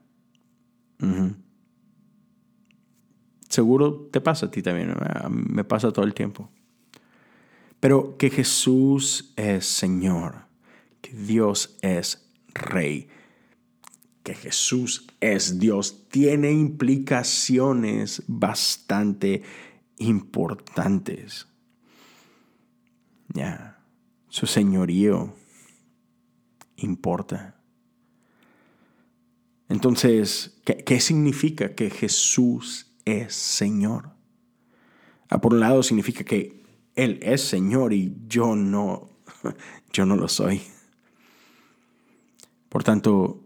Seguro 3.49 4.09
te 4.11 4.21
pasa 4.21 4.47
a 4.47 4.51
ti 4.51 4.61
también, 4.61 4.93
me 5.29 5.63
pasa 5.63 5.91
todo 5.91 6.05
el 6.05 6.13
tiempo. 6.13 6.49
Pero 7.79 8.17
que 8.17 8.29
Jesús 8.29 9.33
es 9.35 9.65
Señor, 9.65 10.44
Dios 11.15 11.77
es 11.81 12.27
Rey, 12.53 13.07
que 14.23 14.35
Jesús 14.35 15.07
es 15.21 15.59
Dios 15.59 16.07
tiene 16.09 16.51
implicaciones 16.51 18.23
bastante 18.27 19.43
importantes. 19.97 21.47
Ya, 23.33 23.81
su 24.29 24.45
señorío 24.45 25.33
importa. 26.77 27.55
Entonces, 29.69 30.61
¿qué, 30.63 30.99
significa 30.99 31.75
que 31.75 31.89
Jesús 31.89 32.93
es 33.05 33.33
Señor? 33.33 34.11
Ah, 35.29 35.41
por 35.41 35.53
un 35.53 35.59
lado 35.59 35.81
significa 35.81 36.23
que 36.23 36.63
Él 36.95 37.19
es 37.21 37.41
Señor 37.41 37.93
y 37.93 38.15
yo 38.27 38.55
no, 38.55 39.09
yo 39.93 40.05
no 40.05 40.15
lo 40.15 40.27
soy. 40.27 40.61
Por 42.75 42.83
tanto, 42.83 43.41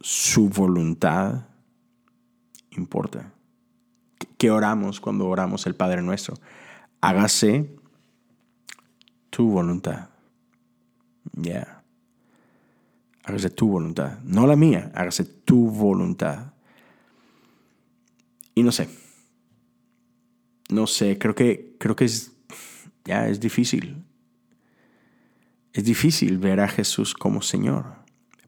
su 0.00 0.48
voluntad 0.48 1.46
importa. 2.72 3.32
¿Qué 4.38 4.50
oramos 4.50 4.98
cuando 4.98 5.28
oramos 5.28 5.68
el 5.68 5.76
Padre 5.76 6.02
nuestro? 6.02 6.34
Hágase 7.00 7.70
tu 9.30 9.48
voluntad. 9.50 10.08
Ya. 11.32 11.84
Hágase 13.22 13.50
tu 13.50 13.68
voluntad. 13.68 14.18
No 14.24 14.48
la 14.48 14.56
mía, 14.56 14.90
hágase 14.96 15.22
tu 15.22 15.70
voluntad. 15.70 16.52
Y 18.56 18.64
no 18.64 18.72
sé. 18.72 18.88
No 20.70 20.88
sé, 20.88 21.18
creo 21.18 21.36
que, 21.36 21.76
creo 21.78 21.94
que 21.94 22.06
es, 22.06 22.32
ya 23.04 23.28
es 23.28 23.38
difícil. 23.38 24.04
Es 25.72 25.84
difícil 25.84 26.38
ver 26.38 26.58
a 26.58 26.66
Jesús 26.66 27.14
como 27.14 27.42
Señor 27.42 27.99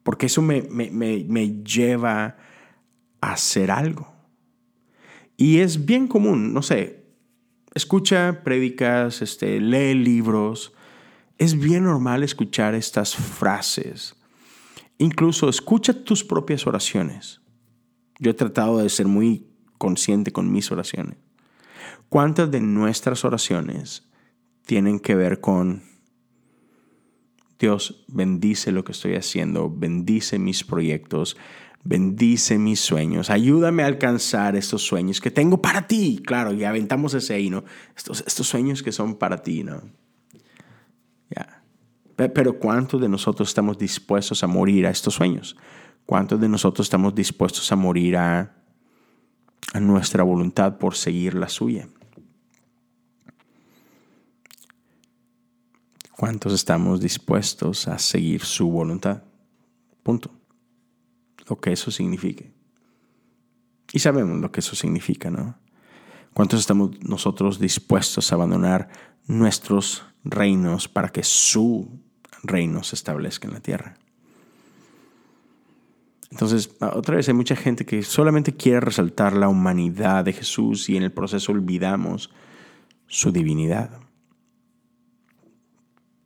porque 0.03 0.27
eso 0.27 0.43
me, 0.43 0.63
lleva 1.65 2.37
a 3.21 3.33
hacer 3.33 3.71
algo. 3.71 4.13
Y 5.37 5.59
es 5.59 5.85
bien 5.85 6.09
común, 6.09 6.53
no 6.53 6.63
sé, 6.63 7.05
escucha 7.75 8.43
prédicas, 8.45 9.23
este, 9.23 9.61
lee 9.61 9.95
libros, 9.95 10.73
es 11.39 11.59
bien 11.59 11.85
normal 11.85 12.23
escuchar 12.23 12.75
estas 12.75 13.17
frases. 13.17 14.15
Incluso 14.99 15.49
escucha 15.49 16.05
tus 16.05 16.23
propias 16.23 16.67
oraciones. 16.67 17.41
Yo 18.19 18.31
he 18.31 18.35
tratado 18.35 18.79
de 18.79 18.89
ser 18.89 19.07
muy 19.09 19.49
consciente 19.79 20.33
con 20.33 20.53
mis 20.53 20.71
oraciones. 20.71 21.17
¿Cuántas 22.09 22.51
de 22.51 22.61
nuestras 22.61 23.25
oraciones 23.25 24.09
tienen 24.67 25.01
que 25.01 25.17
ver 25.17 25.41
con 25.41 25.83
Dios, 27.63 28.05
bendice 28.09 28.73
lo 28.73 28.83
que 28.83 28.91
estoy 28.91 29.15
haciendo, 29.15 29.71
bendice 29.71 30.41
mis 30.41 30.65
proyectos, 30.65 31.37
bendice 31.85 32.59
mis 32.59 32.81
sueños, 32.81 33.31
ayúdame 33.31 33.85
a 33.85 33.87
alcanzar 33.87 34.57
estos 34.57 34.83
sueños 34.83 35.21
que 35.21 35.31
tengo 35.31 35.63
para 35.63 35.87
ti. 35.87 36.21
Claro, 36.27 36.53
y 36.53 36.65
aventamos 36.65 37.15
ese 37.15 37.35
ahí, 37.35 37.51
¿no? 37.51 37.63
Estos, 37.97 38.49
sueños 38.49 38.83
que 38.83 38.91
son 38.91 39.15
para 39.15 39.45
ti, 39.45 39.63
¿no? 39.63 39.81
Ya. 41.31 41.63
Pero 42.17 42.59
¿cuántos 42.59 43.01
de 43.01 43.09
nosotros 43.09 43.49
estamos 43.49 43.79
dispuestos 43.79 44.43
a 44.43 44.49
morir 44.49 44.85
a 44.85 44.91
estos 44.91 45.15
sueños? 45.15 45.57
¿Cuántos 46.05 46.41
de 46.41 46.49
nosotros 46.49 46.87
estamos 46.87 47.15
dispuestos 47.15 47.71
a 47.71 47.77
morir 47.77 48.17
a 48.17 48.57
nuestra 49.81 50.25
voluntad 50.25 50.79
por 50.79 50.97
seguir 50.97 51.35
la 51.35 51.49
suya? 51.49 51.87
¿Cuántos 56.17 56.53
estamos 56.53 57.01
dispuestos 57.01 57.89
a 57.89 57.99
seguir 57.99 58.45
su 58.45 58.71
voluntad? 58.71 59.23
Punto. 60.03 60.31
Lo 61.49 61.59
que 61.61 61.73
eso 61.73 61.91
signifique. 61.91 62.53
Y 63.93 63.99
sabemos 63.99 64.41
lo 64.41 64.53
que 64.53 64.61
eso 64.61 64.77
significa, 64.77 65.31
¿no? 65.31 65.57
¿Cuántos 66.35 66.61
estamos 66.61 67.03
nosotros 67.03 67.59
dispuestos 67.59 68.31
a 68.31 68.35
abandonar 68.35 68.89
nuestros 69.27 70.05
reinos 70.25 70.89
para 70.89 71.09
que 71.11 71.23
su 71.23 72.01
reino 72.43 72.83
se 72.83 72.95
establezca 72.95 73.49
en 73.49 73.55
la 73.55 73.61
tierra? 73.61 73.97
Entonces, 76.31 76.71
otra 76.81 77.17
vez 77.17 77.29
hay 77.29 77.35
mucha 77.35 77.55
gente 77.55 77.85
que 77.85 78.03
solamente 78.03 78.55
quiere 78.55 78.81
resaltar 78.81 79.35
la 79.35 79.49
humanidad 79.49 80.25
de 80.25 80.33
Jesús 80.33 80.89
y 80.89 80.97
en 80.97 81.03
el 81.03 81.13
proceso 81.13 81.53
olvidamos 81.53 82.31
su 83.07 83.31
divinidad. 83.33 84.02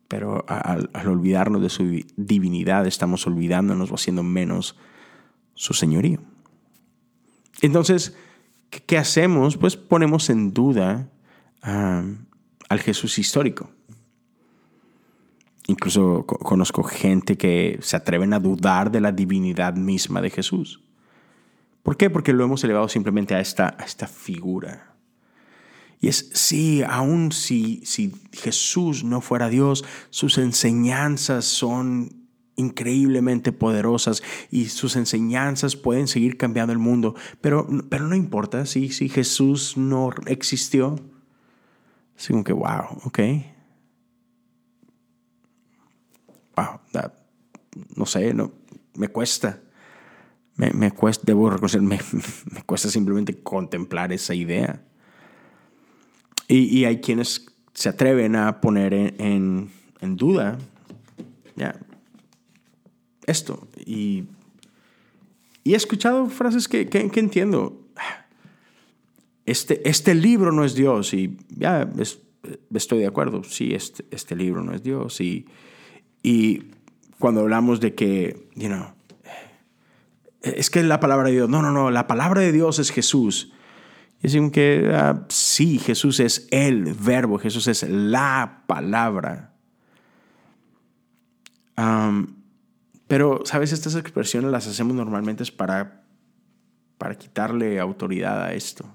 Pero 0.07 0.45
al, 0.47 0.89
olvidarnos 1.07 1.61
de 1.61 1.69
su 1.69 2.05
divinidad 2.15 2.87
estamos 2.87 3.27
olvidándonos 3.27 3.91
o 3.91 3.95
haciendo 3.95 4.23
menos 4.23 4.77
su 5.53 5.73
señorío. 5.73 6.21
Entonces, 7.61 8.15
¿qué, 8.69 8.97
hacemos? 8.97 9.57
Pues 9.57 9.75
ponemos 9.75 10.29
en 10.29 10.53
duda 10.53 11.09
al 11.61 12.79
Jesús 12.79 13.19
histórico. 13.19 13.69
Incluso 15.67 16.25
conozco 16.25 16.83
gente 16.83 17.37
que 17.37 17.77
se 17.81 17.97
atreven 17.97 18.33
a 18.33 18.39
dudar 18.39 18.89
de 18.89 19.01
la 19.01 19.11
divinidad 19.11 19.75
misma 19.75 20.21
de 20.21 20.29
Jesús. 20.29 20.81
¿Por 21.83 21.97
qué? 21.97 22.09
Porque 22.09 22.31
lo 22.31 22.45
hemos 22.45 22.63
elevado 22.63 22.87
simplemente 22.87 23.35
a 23.35 23.39
a 23.39 23.41
esta 23.41 24.07
figura. 24.07 24.96
Y 25.99 26.09
es, 26.09 26.29
sí, 26.33 26.83
aun 26.87 27.31
si, 27.31 27.81
si 27.85 28.13
Jesús 28.31 29.03
no 29.03 29.21
fuera 29.21 29.49
Dios, 29.49 29.83
sus 30.09 30.37
enseñanzas 30.37 31.45
son 31.45 32.27
increíblemente 32.55 33.51
poderosas 33.51 34.23
y 34.49 34.65
sus 34.65 34.95
enseñanzas 34.95 35.75
pueden 35.75 36.07
seguir 36.07 36.37
cambiando 36.37 36.73
el 36.73 36.79
mundo, 36.79 37.15
pero, 37.39 37.67
pero 37.89 38.07
no 38.07 38.15
importa 38.15 38.65
si, 38.65 38.89
si 38.89 39.09
Jesús 39.09 39.77
no 39.77 40.09
existió. 40.25 40.95
Así 42.15 42.33
como 42.33 42.43
que, 42.43 42.53
wow, 42.53 42.99
ok, 43.03 43.19
no 47.95 48.05
sé, 48.05 48.35
me 48.95 49.07
cuesta. 49.09 49.61
Me, 50.55 50.91
cuesta, 50.91 51.23
debo 51.25 51.51
reconocer, 51.51 51.81
me, 51.81 51.99
cuesta 52.65 52.89
simplemente 52.89 53.41
contemplar 53.43 54.11
esa 54.11 54.33
idea. 54.33 54.83
Y, 56.47 56.85
hay 56.85 57.01
quienes 57.01 57.45
se 57.73 57.89
atreven 57.89 58.35
a 58.35 58.61
poner 58.61 58.93
en, 58.93 59.69
duda 60.01 60.57
esto. 63.25 63.67
Y, 63.85 64.23
he 65.65 65.75
escuchado 65.75 66.29
frases 66.29 66.67
que, 66.67 66.87
entiendo. 66.91 67.83
Este, 69.45 69.87
este 69.87 70.13
libro 70.13 70.51
no 70.51 70.65
es 70.65 70.75
Dios 70.75 71.13
y 71.13 71.37
ya 71.47 71.89
estoy 72.73 72.99
de 72.99 73.07
acuerdo, 73.07 73.45
sí, 73.45 73.73
este, 73.73 74.05
este 74.11 74.35
libro 74.35 74.61
no 74.61 74.73
es 74.73 74.83
Dios 74.83 75.21
y, 75.21 75.45
y 76.21 76.63
cuando 77.17 77.41
hablamos 77.41 77.79
de 77.79 77.95
que, 77.95 78.49
you 78.55 78.67
know, 78.67 78.87
es 80.41 80.69
que 80.69 80.83
la 80.83 80.99
palabra 80.99 81.27
de 81.27 81.35
Dios, 81.35 81.49
no, 81.49 81.61
no, 81.61 81.71
no, 81.71 81.91
la 81.91 82.07
palabra 82.07 82.41
de 82.41 82.51
Dios 82.51 82.79
es 82.79 82.91
Jesús. 82.91 83.53
Y 84.19 84.23
decimos 84.23 84.51
que 84.51 84.91
ah, 84.93 85.25
sí, 85.29 85.79
Jesús 85.79 86.19
es 86.19 86.47
el 86.51 86.93
verbo, 86.93 87.37
Jesús 87.37 87.67
es 87.67 87.83
la 87.83 88.63
palabra. 88.67 89.53
pero, 93.07 93.41
¿sabes? 93.45 93.71
Estas 93.71 93.95
expresiones 93.95 94.51
las 94.51 94.67
hacemos 94.67 94.95
normalmente 94.95 95.43
para, 95.51 96.03
para 96.97 97.15
quitarle 97.15 97.79
autoridad 97.79 98.43
a 98.43 98.53
esto. 98.53 98.85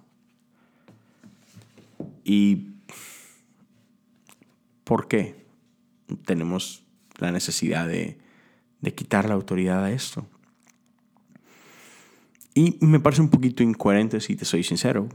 ¿Y 2.24 2.72
por 4.84 5.08
qué 5.08 5.46
tenemos 6.24 6.84
la 7.18 7.32
necesidad 7.32 7.88
de, 7.88 8.18
quitar 8.94 9.28
la 9.28 9.34
autoridad 9.34 9.84
a 9.84 9.92
esto. 9.92 10.26
Y 12.54 12.76
me 12.80 13.00
parece 13.00 13.22
un 13.22 13.30
poquito 13.30 13.62
incoherente, 13.62 14.20
si 14.20 14.36
te 14.36 14.44
soy 14.44 14.62
sincero, 14.62 15.08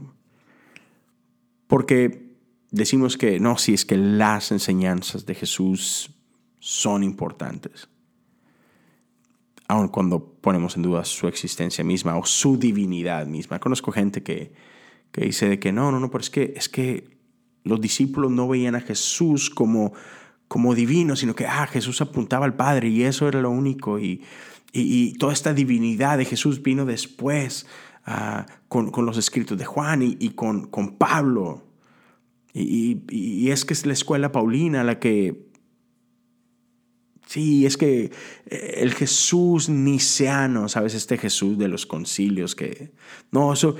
porque 1.66 2.36
decimos 2.70 3.16
que 3.16 3.38
no, 3.38 3.58
si 3.58 3.74
es 3.74 3.84
que 3.84 3.96
las 3.96 4.50
enseñanzas 4.50 5.24
de 5.24 5.34
Jesús 5.34 6.10
son 6.58 7.04
importantes, 7.04 7.88
aun 9.68 9.88
cuando 9.88 10.34
ponemos 10.40 10.76
en 10.76 10.82
duda 10.82 11.04
su 11.04 11.28
existencia 11.28 11.84
misma 11.84 12.16
o 12.16 12.24
su 12.24 12.58
divinidad 12.58 13.26
misma. 13.26 13.60
Conozco 13.60 13.92
gente 13.92 14.22
que, 14.22 14.52
que 15.12 15.26
dice 15.26 15.48
de 15.48 15.58
que 15.58 15.72
no, 15.72 15.92
no, 15.92 16.00
no, 16.00 16.10
pero 16.10 16.22
es 16.22 16.30
que, 16.30 16.54
es 16.56 16.68
que 16.68 17.18
los 17.62 17.80
discípulos 17.80 18.32
no 18.32 18.48
veían 18.48 18.74
a 18.74 18.80
Jesús 18.80 19.50
como 19.50 19.92
como 20.48 20.74
divino, 20.74 21.14
sino 21.14 21.34
que 21.34 21.46
ah, 21.46 21.66
Jesús 21.66 22.00
apuntaba 22.00 22.46
al 22.46 22.54
Padre 22.54 22.88
y 22.88 23.04
eso 23.04 23.28
era 23.28 23.40
lo 23.40 23.50
único. 23.50 23.98
Y, 23.98 24.22
y, 24.72 25.14
toda 25.14 25.32
esta 25.32 25.54
divinidad 25.54 26.18
de 26.18 26.24
Jesús 26.24 26.62
vino 26.62 26.84
después 26.84 27.66
ah, 28.04 28.46
con, 28.68 28.90
con, 28.90 29.06
los 29.06 29.16
escritos 29.16 29.56
de 29.58 29.64
Juan 29.64 30.02
y, 30.02 30.30
con, 30.30 30.66
con, 30.68 30.96
Pablo. 30.96 31.62
Y, 32.52 33.50
es 33.50 33.64
que 33.64 33.74
es 33.74 33.86
la 33.86 33.92
escuela 33.92 34.32
paulina 34.32 34.84
la 34.84 34.98
que... 34.98 35.48
Sí, 37.26 37.66
es 37.66 37.76
que 37.76 38.10
eh, 38.46 38.74
el 38.78 38.94
Jesús 38.94 39.68
niceano, 39.68 40.68
¿sabes? 40.68 40.94
Este 40.94 41.18
Jesús 41.18 41.58
de 41.58 41.68
los 41.68 41.86
concilios 41.86 42.54
que... 42.54 42.92
No, 43.30 43.52
eso 43.52 43.76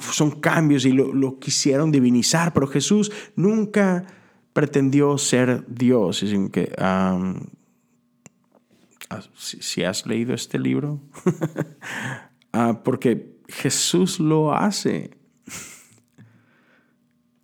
son 0.00 0.40
cambios 0.40 0.84
y 0.86 0.92
lo, 0.92 1.38
quisieron 1.38 1.92
divinizar, 1.92 2.52
pero 2.52 2.66
Jesús 2.66 3.12
nunca 3.34 4.06
pretendió 4.52 5.18
ser 5.18 5.64
Dios. 5.68 6.24
que, 6.52 6.72
si, 9.34 9.84
has 9.84 10.06
leído 10.06 10.34
este 10.34 10.58
libro, 10.58 11.00
ah, 12.52 12.80
porque 12.84 13.38
Jesús 13.48 14.20
lo 14.20 14.54
hace. 14.54 15.16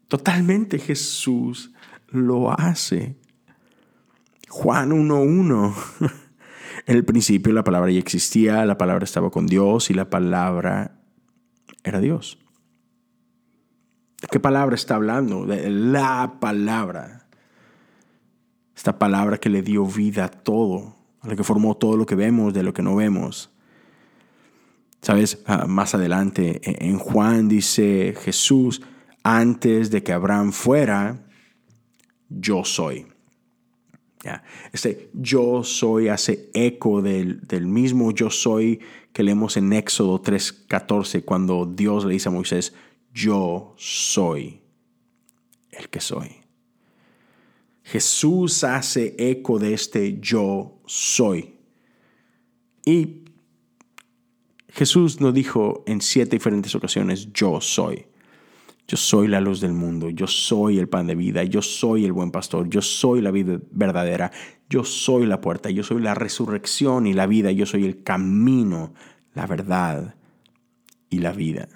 Totalmente 0.09 0.79
Jesús 0.79 1.72
lo 2.09 2.51
hace. 2.51 3.16
Juan 4.48 4.90
1.1. 4.90 6.12
En 6.85 6.96
el 6.96 7.05
principio 7.05 7.52
la 7.52 7.63
palabra 7.63 7.92
ya 7.92 8.00
existía, 8.00 8.65
la 8.67 8.77
palabra 8.77 9.04
estaba 9.04 9.31
con 9.31 9.46
Dios 9.46 9.88
y 9.90 9.94
la 9.94 10.10
palabra 10.10 10.98
era 11.85 12.00
Dios. 12.00 12.38
¿Qué 14.31 14.40
palabra 14.40 14.75
está 14.75 14.96
hablando? 14.96 15.46
De 15.46 15.71
la 15.71 16.38
palabra. 16.40 17.29
Esta 18.75 18.98
palabra 18.98 19.38
que 19.38 19.48
le 19.48 19.63
dio 19.63 19.85
vida 19.87 20.25
a 20.25 20.31
todo, 20.31 20.96
a 21.23 21.29
la 21.29 21.37
que 21.37 21.44
formó 21.44 21.77
todo 21.77 21.96
lo 21.96 22.06
que 22.06 22.14
vemos 22.14 22.52
de 22.52 22.62
lo 22.62 22.75
que 22.75 22.83
no 22.83 22.96
vemos. 22.96 23.50
Sabes, 25.00 25.42
ah, 25.46 25.66
más 25.66 25.94
adelante 25.94 26.60
e-, 26.62 26.88
en 26.88 26.98
Juan 26.98 27.48
dice 27.48 28.14
Jesús, 28.20 28.83
antes 29.23 29.90
de 29.90 30.02
que 30.02 30.12
Abraham 30.12 30.52
fuera, 30.52 31.27
yo 32.29 32.64
soy. 32.64 33.06
Este 34.73 35.10
yo 35.14 35.64
soy 35.64 36.08
hace 36.08 36.48
eco 36.54 37.02
del, 37.02 37.40
del, 37.40 37.66
mismo 37.66 38.12
yo 38.12 38.31
soy 38.31 38.81
que 39.12 39.25
leemos 39.25 39.56
en 39.56 39.73
Éxodo 39.73 40.23
3:14 40.23 41.25
cuando 41.25 41.66
Dios 41.66 42.04
le 42.04 42.12
dice 42.12 42.29
a 42.29 42.33
Moisés, 42.33 42.73
yo 43.12 43.75
soy 43.77 44.60
el 45.73 45.88
que 45.88 46.00
soy. 46.00 46.42
Jesús 47.83 48.64
hace 48.64 49.14
eco 49.18 49.58
de 49.58 49.74
este 49.74 50.18
yo 50.20 50.80
soy. 50.87 51.56
Y 52.85 53.22
Jesús 54.68 55.20
nos 55.20 55.35
dijo 55.35 55.85
en 55.87 56.00
siete 56.00 56.37
diferentes 56.37 56.74
ocasiones, 56.74 57.33
yo 57.33 57.60
soy. 57.60 58.06
Yo 58.88 58.96
soy 58.96 59.28
la 59.28 59.40
luz 59.40 59.60
del 59.60 59.72
mundo, 59.72 60.10
yo 60.10 60.26
soy 60.26 60.78
el 60.78 60.88
pan 60.88 61.06
de 61.06 61.14
vida, 61.14 61.44
yo 61.44 61.62
soy 61.62 62.04
el 62.04 62.12
buen 62.12 62.30
pastor, 62.30 62.68
yo 62.68 62.83
soy 62.83 63.20
la 63.20 63.30
vida 63.30 63.58
verdadera, 63.70 64.33
yo 64.68 64.85
soy 64.85 65.24
la 65.24 65.40
puerta, 65.40 65.70
yo 65.70 65.83
soy 65.83 66.02
la 66.02 66.14
resurrección 66.14 67.06
y 67.06 67.12
la 67.12 67.26
vida, 67.26 67.52
yo 67.52 67.64
soy 67.64 67.85
el 67.85 68.02
camino, 68.02 68.92
la 69.35 69.46
verdad 69.46 70.16
y 71.08 71.18
la 71.18 71.33
vida. 71.33 71.68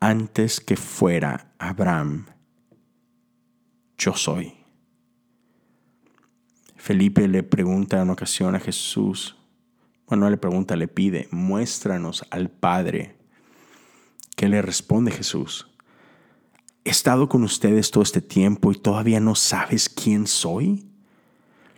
Antes 0.00 0.60
que 0.60 0.76
fuera 0.76 1.54
Abraham, 1.58 2.26
yo 4.04 4.14
soy. 4.14 4.52
Felipe 6.76 7.26
le 7.26 7.42
pregunta 7.42 8.02
en 8.02 8.10
ocasión 8.10 8.54
a 8.54 8.60
Jesús, 8.60 9.36
bueno, 10.06 10.28
le 10.28 10.36
pregunta, 10.36 10.76
le 10.76 10.88
pide, 10.88 11.28
muéstranos 11.30 12.26
al 12.30 12.50
Padre. 12.50 13.16
¿Qué 14.36 14.50
le 14.50 14.60
responde 14.60 15.10
Jesús? 15.10 15.70
He 16.84 16.90
estado 16.90 17.30
con 17.30 17.42
ustedes 17.42 17.90
todo 17.90 18.02
este 18.02 18.20
tiempo 18.20 18.70
y 18.70 18.74
todavía 18.74 19.20
no 19.20 19.34
sabes 19.34 19.88
quién 19.88 20.26
soy. 20.26 20.86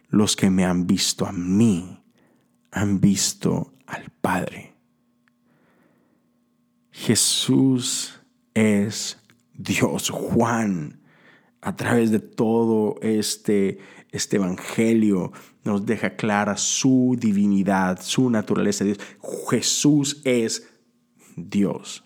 Los 0.09 0.35
que 0.35 0.51
me 0.51 0.65
han 0.65 0.89
visto 0.89 1.27
a 1.27 1.33
mí 1.33 2.03
han 2.73 3.01
visto 3.01 3.73
al 3.87 4.11
Padre. 4.21 4.75
Jesús 6.91 8.21
es 8.55 9.21
Dios. 9.55 10.11
Juan, 10.11 10.96
a 11.67 11.75
través 11.75 12.13
de 12.13 12.21
todo 12.21 12.95
este, 13.03 13.81
este 14.13 14.37
evangelio, 14.37 15.33
nos 15.65 15.85
deja 15.85 16.15
clara 16.15 16.57
su 16.57 17.17
divinidad, 17.19 18.01
su 18.01 18.31
naturaleza 18.31 18.85
de 18.85 18.93
Dios. 18.93 19.07
Jesús 19.51 20.21
es 20.23 20.71
Dios. 21.35 22.05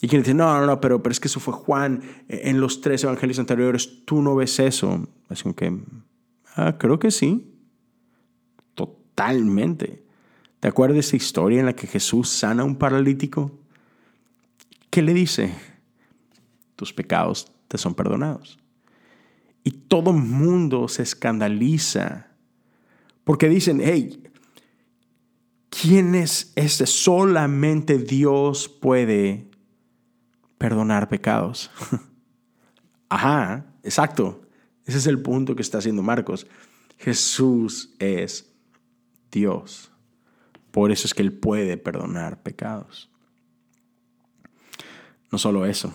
Y 0.00 0.08
quien 0.08 0.22
dice, 0.22 0.32
no, 0.32 0.58
no, 0.60 0.64
no, 0.64 0.80
pero, 0.80 1.02
pero 1.02 1.12
es 1.12 1.20
que 1.20 1.28
eso 1.28 1.40
fue 1.40 1.52
Juan 1.52 2.00
en 2.28 2.58
los 2.58 2.80
tres 2.80 3.04
evangelios 3.04 3.38
anteriores, 3.38 4.06
tú 4.06 4.22
no 4.22 4.34
ves 4.34 4.58
eso. 4.60 5.06
Es 5.28 5.42
como 5.42 5.54
que, 5.54 5.82
ah, 6.56 6.78
creo 6.78 6.98
que 6.98 7.10
sí. 7.10 7.52
Totalmente. 8.74 10.06
¿Te 10.60 10.68
acuerdas 10.68 10.94
de 10.94 11.00
esa 11.00 11.16
historia 11.16 11.60
en 11.60 11.66
la 11.66 11.76
que 11.76 11.86
Jesús 11.86 12.30
sana 12.30 12.62
a 12.62 12.64
un 12.64 12.76
paralítico? 12.76 13.52
¿Qué 14.88 15.02
le 15.02 15.12
dice? 15.12 15.52
Tus 16.76 16.94
pecados 16.94 17.52
te 17.68 17.78
son 17.78 17.94
perdonados. 17.94 18.58
Y 19.62 19.70
todo 19.70 20.10
el 20.10 20.16
mundo 20.16 20.88
se 20.88 21.02
escandaliza 21.02 22.28
porque 23.24 23.48
dicen, 23.48 23.80
hey, 23.84 24.22
¿quién 25.68 26.14
es 26.14 26.52
ese? 26.56 26.86
Solamente 26.86 27.98
Dios 27.98 28.68
puede 28.68 29.50
perdonar 30.56 31.08
pecados. 31.08 31.70
Ajá, 33.10 33.66
exacto. 33.82 34.42
Ese 34.86 34.98
es 34.98 35.06
el 35.06 35.20
punto 35.20 35.54
que 35.54 35.62
está 35.62 35.78
haciendo 35.78 36.02
Marcos. 36.02 36.46
Jesús 36.96 37.94
es 37.98 38.50
Dios. 39.30 39.90
Por 40.70 40.90
eso 40.90 41.06
es 41.06 41.12
que 41.12 41.22
Él 41.22 41.32
puede 41.32 41.76
perdonar 41.76 42.42
pecados. 42.42 43.10
No 45.30 45.36
solo 45.36 45.66
eso. 45.66 45.92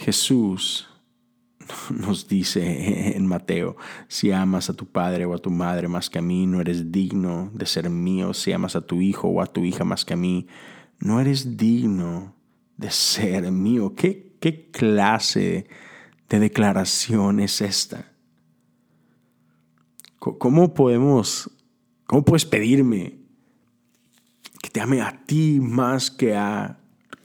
Jesús 0.00 0.88
nos 1.90 2.26
dice 2.26 3.16
en 3.16 3.26
Mateo, 3.26 3.76
si 4.08 4.32
amas 4.32 4.70
a 4.70 4.74
tu 4.74 4.86
padre 4.86 5.26
o 5.26 5.34
a 5.34 5.38
tu 5.38 5.50
madre 5.50 5.88
más 5.88 6.08
que 6.08 6.18
a 6.18 6.22
mí, 6.22 6.46
no 6.46 6.60
eres 6.60 6.90
digno 6.90 7.50
de 7.52 7.66
ser 7.66 7.90
mío. 7.90 8.32
Si 8.32 8.50
amas 8.52 8.76
a 8.76 8.80
tu 8.80 9.02
hijo 9.02 9.28
o 9.28 9.42
a 9.42 9.46
tu 9.46 9.64
hija 9.64 9.84
más 9.84 10.06
que 10.06 10.14
a 10.14 10.16
mí, 10.16 10.46
no 11.00 11.20
eres 11.20 11.58
digno 11.58 12.34
de 12.78 12.90
ser 12.90 13.52
mío. 13.52 13.94
¿Qué, 13.94 14.36
qué 14.40 14.70
clase 14.70 15.66
de 16.30 16.38
declaración 16.38 17.38
es 17.40 17.60
esta? 17.60 18.10
¿Cómo 20.18 20.74
podemos, 20.74 21.50
cómo 22.06 22.24
puedes 22.24 22.44
pedirme 22.44 23.18
que 24.62 24.68
te 24.70 24.80
ame 24.80 25.00
a 25.00 25.24
ti 25.24 25.60
más 25.60 26.10
que 26.10 26.36
a 26.36 26.78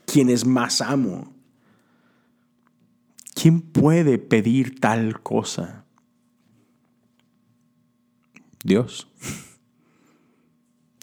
quienes 0.06 0.46
más 0.46 0.82
amo? 0.82 1.35
¿Quién 3.36 3.62
puede 3.62 4.18
pedir 4.18 4.80
tal 4.80 5.22
cosa? 5.22 5.86
Dios. 8.64 9.08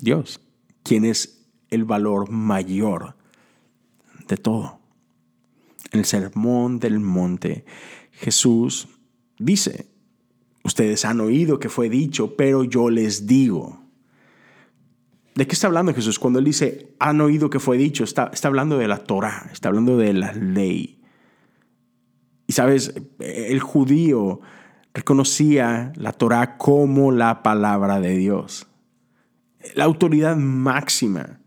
Dios, 0.01 0.41
quien 0.83 1.05
es 1.05 1.47
el 1.71 1.85
valor 1.85 2.31
mayor 2.31 3.15
de 4.27 4.37
todo. 4.37 4.81
En 5.93 6.01
el 6.01 6.07
Sermón 6.07 6.81
del 6.81 6.99
Monte, 6.99 7.65
Jesús 8.11 8.89
dice, 9.39 9.87
ustedes 10.65 11.05
han 11.05 11.21
oído 11.21 11.59
que 11.61 11.69
fue 11.69 11.89
dicho, 11.91 12.35
pero 12.35 12.65
yo 12.65 12.89
les 12.91 13.27
digo. 13.27 13.81
¿De 15.35 15.47
qué 15.47 15.53
está 15.53 15.67
hablando 15.67 15.95
Jesús? 15.95 16.19
Cuando 16.19 16.39
él 16.39 16.47
dice, 16.47 16.95
han 16.99 17.21
oído 17.21 17.51
que 17.51 17.61
fue 17.61 17.77
dicho, 17.77 18.05
está, 18.05 18.31
está 18.33 18.49
hablando 18.49 18.79
de 18.79 18.89
la 18.89 19.05
Torah, 19.05 19.51
está 19.53 19.69
hablando 19.69 19.99
de 19.99 20.15
la 20.15 20.33
ley. 20.33 21.02
Y 22.53 22.55
sabes, 22.55 22.93
el 23.19 23.61
judío 23.61 24.43
reconocía 24.93 25.91
la 25.97 26.13
Torah 26.13 26.59
como 26.59 27.11
la 27.11 27.43
palabra 27.43 27.99
de 27.99 28.15
Dios, 28.15 28.67
la 29.75 29.85
autoridad 29.85 30.37
máxima. 30.37 31.41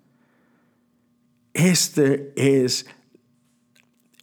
Este 1.53 2.33
es 2.35 2.87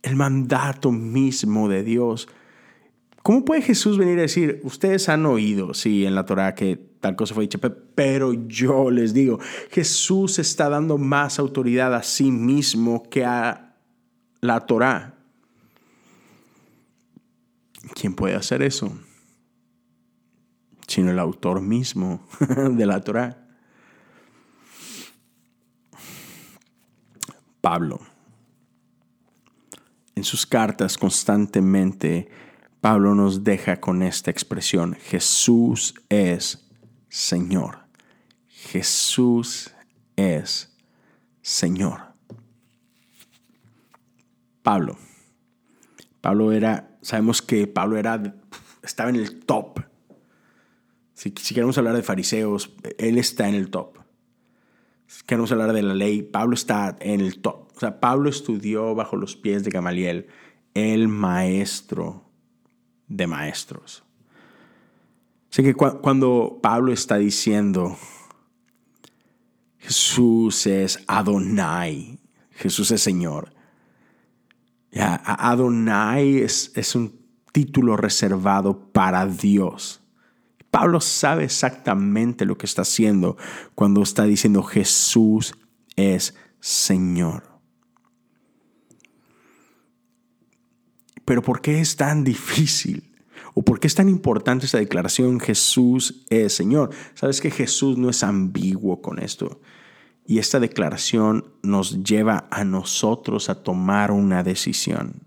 el 0.03 0.17
mandato 0.17 0.91
mismo 0.91 1.69
de 1.69 1.85
Dios. 1.85 2.27
¿Cómo 3.23 3.45
puede 3.45 3.63
Jesús 3.63 3.97
venir 3.97 4.19
a 4.19 4.23
decir, 4.23 4.61
ustedes 4.65 5.09
han 5.09 5.25
oído, 5.25 5.75
sí, 5.75 6.05
en 6.05 6.17
la 6.17 6.27
Torah 6.27 6.57
que 6.57 6.75
tal 6.99 7.15
cosa 7.15 7.33
fue 7.33 7.45
dicha, 7.45 7.61
pero 7.95 8.33
yo 8.49 8.91
les 8.91 9.15
digo, 9.15 9.39
Jesús 9.71 10.41
está 10.41 10.69
dando 10.69 10.99
más 10.99 11.39
autoridad 11.39 11.95
a 11.95 12.03
sí 12.03 12.33
mismo 12.33 13.05
que 13.09 13.25
a 13.25 13.77
la 14.41 14.67
Torah. 14.67 15.22
¿Quién 17.95 18.15
puede 18.15 18.35
hacer 18.35 18.63
eso? 18.63 18.93
Sino 20.87 21.11
el 21.11 21.19
autor 21.19 21.61
mismo 21.61 22.27
de 22.71 22.87
la 22.87 23.01
Torah. 23.01 23.43
Pablo. 27.61 28.01
En 30.15 30.25
sus 30.25 30.47
cartas 30.47 30.99
constantemente, 30.99 32.29
Pablo 32.81 33.15
nos 33.15 33.45
deja 33.45 33.81
con 33.81 34.03
esta 34.03 34.31
expresión, 34.31 34.95
Jesús 34.95 35.95
es 36.09 36.69
Señor. 37.09 37.79
Jesús 38.49 39.73
es 40.17 40.77
Señor. 41.43 42.01
Pablo. 44.63 44.97
Pablo 46.21 46.53
era, 46.53 46.92
sabemos 47.03 47.43
que 47.43 47.67
Pablo 47.67 47.99
era, 47.99 48.35
estaba 48.83 49.11
en 49.11 49.17
el 49.17 49.41
top. 49.45 49.81
Si, 51.15 51.35
si 51.39 51.55
queremos 51.55 51.77
hablar 51.77 51.95
de 51.95 52.03
fariseos, 52.03 52.75
él 52.99 53.19
está 53.19 53.49
en 53.49 53.55
el 53.55 53.71
top 53.71 54.03
queremos 55.27 55.53
hablar 55.53 55.73
de 55.73 55.83
la 55.83 55.95
ley, 55.95 56.23
Pablo 56.23 56.55
está 56.55 56.97
en 57.01 57.21
el 57.21 57.41
top. 57.41 57.69
O 57.77 57.81
sea, 57.81 58.01
Pablo 58.01 58.31
estudió 58.31 58.95
bajo 58.95 59.17
los 59.17 59.37
pies 59.37 59.65
de 59.65 59.71
Gamaliel, 59.71 60.29
el 60.75 61.09
maestro 61.09 62.25
de 63.09 63.27
maestros. 63.27 64.05
Así 65.51 65.63
que 65.63 65.75
cuando 65.75 66.61
Pablo 66.63 66.93
está 66.93 67.19
diciendo, 67.19 67.99
Jesús 69.79 70.67
es 70.67 71.05
Adonai, 71.07 72.19
Jesús 72.53 72.91
es 72.91 73.03
Señor. 73.03 73.53
Adonai 74.95 76.39
es, 76.39 76.73
es 76.75 76.95
un 76.95 77.21
título 77.53 77.97
reservado 77.97 78.93
para 78.93 79.27
Dios. 79.27 80.03
Pablo 80.71 81.01
sabe 81.01 81.45
exactamente 81.45 82.47
lo 82.47 82.57
que 82.57 82.67
está 82.67 82.83
haciendo 82.83 83.37
cuando 83.75 84.03
está 84.03 84.25
diciendo 84.25 84.63
Jesús 84.63 85.55
es 85.97 86.35
Señor. 86.61 87.53
Pero 91.25 91.43
¿por 91.43 91.61
qué 91.61 91.81
es 91.81 91.97
tan 91.97 92.25
difícil? 92.25 93.13
¿O 93.55 93.63
por 93.63 93.81
qué 93.81 93.87
es 93.87 93.95
tan 93.95 94.09
importante 94.09 94.65
esta 94.65 94.79
declaración 94.79 95.41
Jesús 95.41 96.25
es 96.31 96.55
Señor? 96.55 96.91
Sabes 97.15 97.41
que 97.41 97.51
Jesús 97.51 97.99
no 97.99 98.09
es 98.09 98.23
ambiguo 98.23 99.03
con 99.03 99.19
esto. 99.19 99.61
Y 100.27 100.39
esta 100.39 100.61
declaración 100.61 101.45
nos 101.63 102.05
lleva 102.05 102.47
a 102.51 102.65
nosotros 102.65 103.49
a 103.49 103.63
tomar 103.63 104.11
una 104.11 104.43
decisión. 104.43 105.23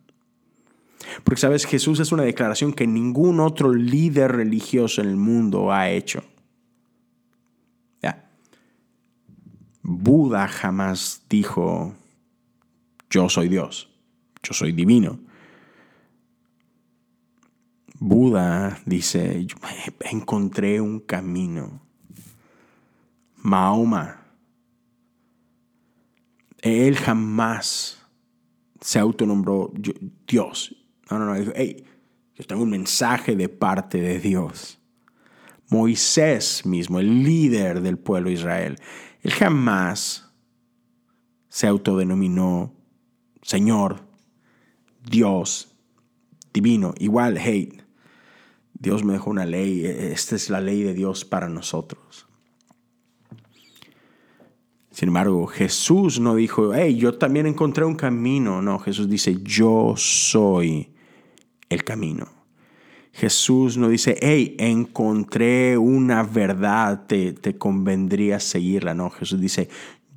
Porque, 1.24 1.42
sabes, 1.42 1.66
Jesús 1.66 2.00
es 2.00 2.12
una 2.12 2.24
declaración 2.24 2.74
que 2.74 2.88
ningún 2.88 3.40
otro 3.40 3.74
líder 3.74 4.32
religioso 4.32 5.02
en 5.02 5.10
el 5.10 5.16
mundo 5.16 5.72
ha 5.72 5.90
hecho. 5.90 6.24
Ya. 8.02 8.30
Buda 9.82 10.48
jamás 10.48 11.24
dijo, 11.30 11.94
yo 13.10 13.30
soy 13.30 13.50
Dios, 13.50 13.90
yo 14.44 14.54
soy 14.54 14.72
divino. 14.72 15.20
Buda 18.00 18.80
dice, 18.86 19.48
encontré 20.02 20.82
un 20.82 21.00
camino. 21.00 21.82
Mahoma, 23.38 24.25
él 26.66 26.98
jamás 26.98 28.00
se 28.82 29.00
autonombró 29.00 29.72
Dios. 30.28 30.76
No, 31.10 31.20
no, 31.20 31.26
no. 31.26 31.36
Dijo, 31.36 31.52
hey, 31.56 31.86
yo 32.34 32.44
tengo 32.46 32.64
un 32.64 32.72
mensaje 32.72 33.36
de 33.36 33.50
parte 33.50 34.02
de 34.02 34.20
Dios. 34.20 34.80
Moisés 35.70 36.66
mismo, 36.66 37.00
el 37.00 37.24
líder 37.24 37.82
del 37.82 37.98
pueblo 37.98 38.30
de 38.30 38.36
Israel, 38.36 38.76
él 39.22 39.32
jamás 39.32 40.32
se 41.50 41.68
autodenominó 41.68 42.74
Señor, 43.42 44.08
Dios, 45.08 45.78
divino. 46.52 46.96
Igual, 46.98 47.38
hey, 47.38 47.80
Dios 48.74 49.04
me 49.04 49.14
dejó 49.14 49.30
una 49.30 49.46
ley, 49.46 49.86
esta 49.86 50.36
es 50.36 50.50
la 50.50 50.62
ley 50.62 50.82
de 50.82 50.96
Dios 50.96 51.26
para 51.26 51.48
nosotros. 51.48 52.28
Sin 54.96 55.10
embargo, 55.10 55.46
Jesús 55.46 56.22
no 56.22 56.36
dijo, 56.36 56.74
hey, 56.74 56.96
yo 56.96 57.18
también 57.18 57.48
encontré 57.48 57.84
un 57.84 57.96
camino. 57.96 58.62
No, 58.62 58.80
Jesús 58.80 59.10
dice, 59.10 59.40
yo 59.44 59.94
soy 59.98 60.88
el 61.68 61.84
camino. 61.84 62.30
Jesús 63.12 63.76
no 63.76 63.90
dice, 63.90 64.18
hey, 64.22 64.56
encontré 64.58 65.78
una 65.78 66.24
verdad, 66.24 67.08
te, 67.08 67.34
te 67.34 67.58
convendría 67.58 68.40
seguirla. 68.40 68.94
No, 68.94 69.10
Jesús 69.10 69.42
dice, 69.42 69.68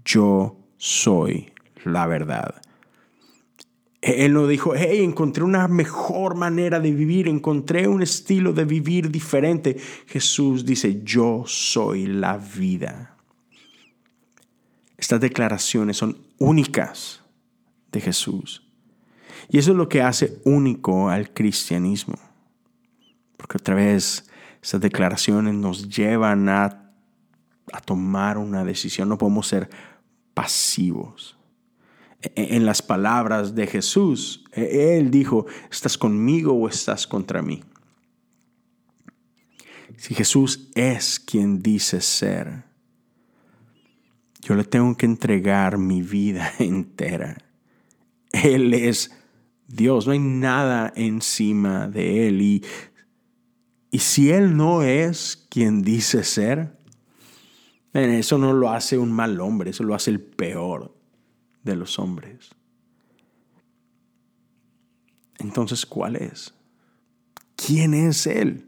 yo 0.05 0.57
soy 0.77 1.51
la 1.85 2.07
verdad. 2.07 2.63
Él 4.01 4.33
no 4.33 4.47
dijo, 4.47 4.77
hey, 4.77 5.03
encontré 5.03 5.43
una 5.43 5.67
mejor 5.67 6.37
manera 6.37 6.79
de 6.79 6.93
vivir, 6.93 7.27
encontré 7.27 7.89
un 7.89 8.01
estilo 8.01 8.53
de 8.53 8.65
vivir 8.65 9.11
diferente. 9.11 9.77
Jesús 10.07 10.65
dice, 10.65 11.03
yo 11.03 11.43
soy 11.47 12.07
la 12.07 12.39
vida. 12.39 13.18
Estas 14.99 15.21
declaraciones 15.21 15.97
son 15.97 16.19
únicas 16.39 17.23
de 17.93 18.01
Jesús. 18.01 18.69
Y 19.49 19.59
eso 19.59 19.71
es 19.71 19.77
lo 19.77 19.89
que 19.89 20.03
hace 20.03 20.41
único 20.45 21.09
al 21.09 21.33
cristianismo. 21.33 22.17
Porque 23.37 23.59
otra 23.59 23.77
vez, 23.77 24.29
estas 24.61 24.81
declaraciones 24.81 25.55
nos 25.55 25.89
llevan 25.89 26.49
a, 26.49 26.93
a 27.73 27.81
tomar 27.81 28.37
una 28.37 28.65
decisión. 28.65 29.09
No 29.09 29.17
podemos 29.17 29.47
ser 29.47 29.71
pasivos. 30.35 31.39
E, 32.21 32.33
e, 32.35 32.57
en 32.57 32.67
las 32.67 32.83
palabras 32.83 33.55
de 33.55 33.69
Jesús, 33.69 34.45
e, 34.53 34.99
Él 34.99 35.13
dijo, 35.13 35.47
¿estás 35.71 35.97
conmigo 35.97 36.53
o 36.53 36.69
estás 36.69 37.07
contra 37.07 37.41
mí? 37.41 37.63
Si 39.97 40.15
Jesús 40.15 40.69
es 40.75 41.19
quien 41.19 41.63
dice 41.63 42.01
ser, 42.01 42.68
yo 44.49 44.55
le 44.55 44.65
tengo 44.65 44.97
que 44.97 45.05
entregar 45.05 45.77
mi 45.77 46.01
vida 46.01 46.55
entera. 46.59 47.37
Él 48.33 48.73
es 48.73 49.15
Dios, 49.67 50.07
no 50.07 50.13
hay 50.13 50.19
nada 50.19 50.91
encima 50.97 51.87
de 51.87 52.29
Él. 52.29 52.41
Y, 52.41 52.65
y 53.91 53.99
si 53.99 54.31
Él 54.31 54.57
no 54.57 54.83
es 54.83 55.47
quien 55.51 55.83
dice 55.83 56.25
ser, 56.25 56.79
eso 57.93 58.39
no 58.39 58.55
lo 58.55 58.71
hace 58.71 58.97
un 58.97 59.13
mal 59.13 59.39
hombre, 59.41 59.71
eso 59.71 59.85
lo 59.85 59.95
hace 59.95 60.13
el 60.13 60.21
peor 60.21 60.97
de 61.63 61.77
los 61.77 61.99
hombres. 61.99 62.49
Entonces, 65.39 65.85
¿cuál 65.85 66.17
es? 66.17 66.55
¿Quién 67.55 67.93
es 67.93 68.27
Él? 68.27 68.65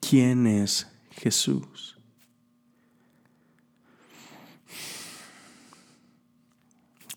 ¿Quién 0.00 0.46
es 0.46 0.86
Jesús? 1.12 1.93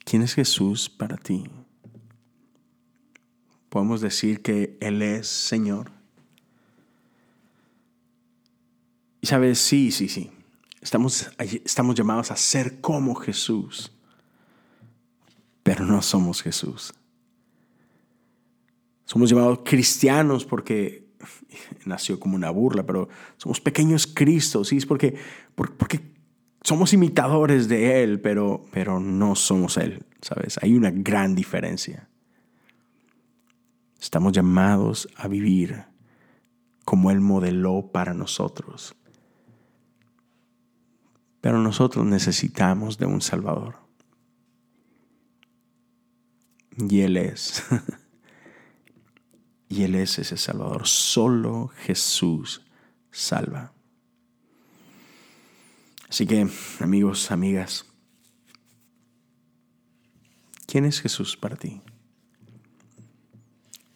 ¿Quién 0.10 0.22
es 0.22 0.36
Jesús 0.36 0.90
para 0.90 1.18
ti? 1.18 1.44
Podemos 3.68 4.00
decir 4.00 4.42
que 4.42 4.78
Él 4.80 5.02
es 5.02 5.28
Señor. 5.28 5.92
Y 9.20 9.28
sabes, 9.28 9.60
sí, 9.60 9.92
sí, 9.92 10.08
sí. 10.08 10.32
Estamos, 10.80 11.30
estamos 11.38 11.94
llamados 11.94 12.32
a 12.32 12.38
ser 12.38 12.80
como 12.80 13.16
Jesús, 13.16 13.92
pero 15.62 15.84
no 15.84 16.02
somos 16.02 16.42
Jesús. 16.42 16.94
Somos 19.04 19.30
llamados 19.30 19.60
cristianos 19.66 20.46
porque 20.46 21.10
nació 21.86 22.18
como 22.18 22.38
una 22.38 22.50
burla, 22.50 22.86
pero 22.86 23.10
somos 23.36 23.60
pequeños 23.60 24.08
Cristos, 24.08 24.70
¿sí? 24.70 24.78
Es 24.78 24.86
porque, 24.86 25.18
porque 25.54 26.17
somos 26.68 26.92
imitadores 26.92 27.70
de 27.70 28.04
Él, 28.04 28.20
pero, 28.20 28.66
pero 28.74 29.00
no 29.00 29.36
somos 29.36 29.78
Él, 29.78 30.06
¿sabes? 30.22 30.60
Hay 30.62 30.74
una 30.74 30.92
gran 30.92 31.34
diferencia. 31.34 32.10
Estamos 33.98 34.34
llamados 34.34 35.08
a 35.16 35.30
vivir 35.30 35.86
como 36.84 37.10
Él 37.10 37.22
modeló 37.22 37.90
para 37.94 38.14
nosotros. 38.14 38.98
Pero 41.40 41.60
nosotros 41.60 42.06
necesitamos 42.06 42.98
de 42.98 43.06
un 43.06 43.22
Salvador. 43.22 43.78
Y 46.78 47.00
Él 47.00 47.16
es. 47.16 47.64
y 49.70 49.84
Él 49.84 49.96
es 49.96 50.20
ese 50.20 50.36
Salvador. 50.36 50.86
Solo 50.86 51.70
Jesús 51.78 52.62
salva. 53.10 53.77
Así 56.10 56.26
que, 56.26 56.48
amigos, 56.80 57.32
amigas, 57.32 57.86
¿quién 60.66 60.86
es 60.86 61.02
Jesús 61.02 61.36
para 61.36 61.58
ti? 61.58 61.82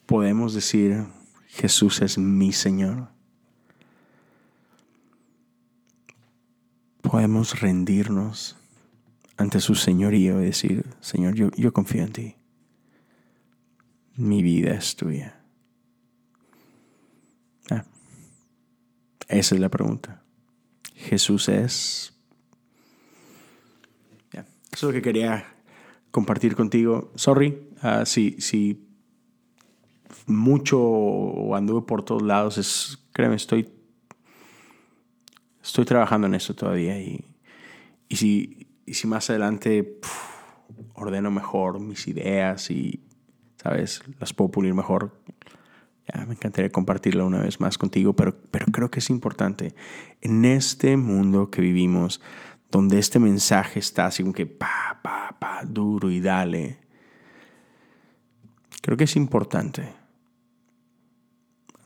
Podemos 0.06 0.54
decir, 0.54 1.06
Jesús 1.48 2.02
es 2.02 2.18
mi 2.18 2.52
Señor. 2.52 3.10
Podemos 7.02 7.60
rendirnos 7.62 8.58
ante 9.38 9.60
su 9.60 9.76
señorío 9.76 10.42
y 10.42 10.46
decir, 10.46 10.86
Señor, 11.00 11.36
yo, 11.36 11.50
yo 11.52 11.72
confío 11.72 12.04
en 12.04 12.12
ti. 12.12 12.36
Mi 14.16 14.44
vida 14.44 14.74
es 14.74 14.96
tuya. 14.96 15.42
Ah, 17.70 17.86
esa 19.30 19.56
es 19.56 19.62
la 19.62 19.70
pregunta. 19.70 20.21
Jesús 21.02 21.50
es. 21.50 22.14
Eso 24.74 24.88
es 24.88 24.94
lo 24.94 24.94
que 24.94 25.02
quería 25.02 25.46
compartir 26.12 26.56
contigo. 26.56 27.12
Sorry 27.16 27.68
uh, 27.84 28.06
si, 28.06 28.40
si 28.40 28.88
mucho 30.28 31.54
anduve 31.56 31.86
por 31.86 32.04
todos 32.04 32.22
lados. 32.22 32.58
Es, 32.58 32.98
créeme, 33.12 33.36
estoy, 33.36 33.70
estoy 35.62 35.84
trabajando 35.84 36.28
en 36.28 36.36
eso 36.36 36.54
todavía. 36.56 37.02
Y, 37.02 37.26
y, 38.08 38.16
si, 38.16 38.68
y 38.86 38.94
si 38.94 39.08
más 39.08 39.30
adelante 39.30 40.00
ordeno 40.94 41.32
mejor 41.32 41.82
mis 41.82 42.08
ideas 42.08 42.72
y, 42.72 43.04
¿sabes? 43.62 44.02
Las 44.20 44.34
puedo 44.34 44.52
pulir 44.52 44.74
mejor 44.74 45.22
me 46.28 46.34
encantaría 46.34 46.72
compartirla 46.72 47.24
una 47.24 47.42
vez 47.42 47.60
más 47.60 47.78
contigo, 47.78 48.14
pero, 48.14 48.36
pero 48.52 48.66
creo 48.68 48.92
que 48.92 49.00
es 49.00 49.10
importante. 49.10 49.74
En 50.22 50.46
este 50.46 50.98
mundo 50.98 51.50
que 51.50 51.62
vivimos, 51.62 52.22
donde 52.70 53.00
este 53.00 53.20
mensaje 53.20 53.80
está 53.80 54.06
así 54.06 54.24
como 54.24 54.34
que 54.34 54.46
pa, 54.46 55.00
pa, 55.04 55.38
pa, 55.40 55.64
duro 55.66 56.10
y 56.10 56.20
dale, 56.20 56.80
creo 58.82 58.98
que 58.98 59.04
es 59.04 59.16
importante 59.16 59.94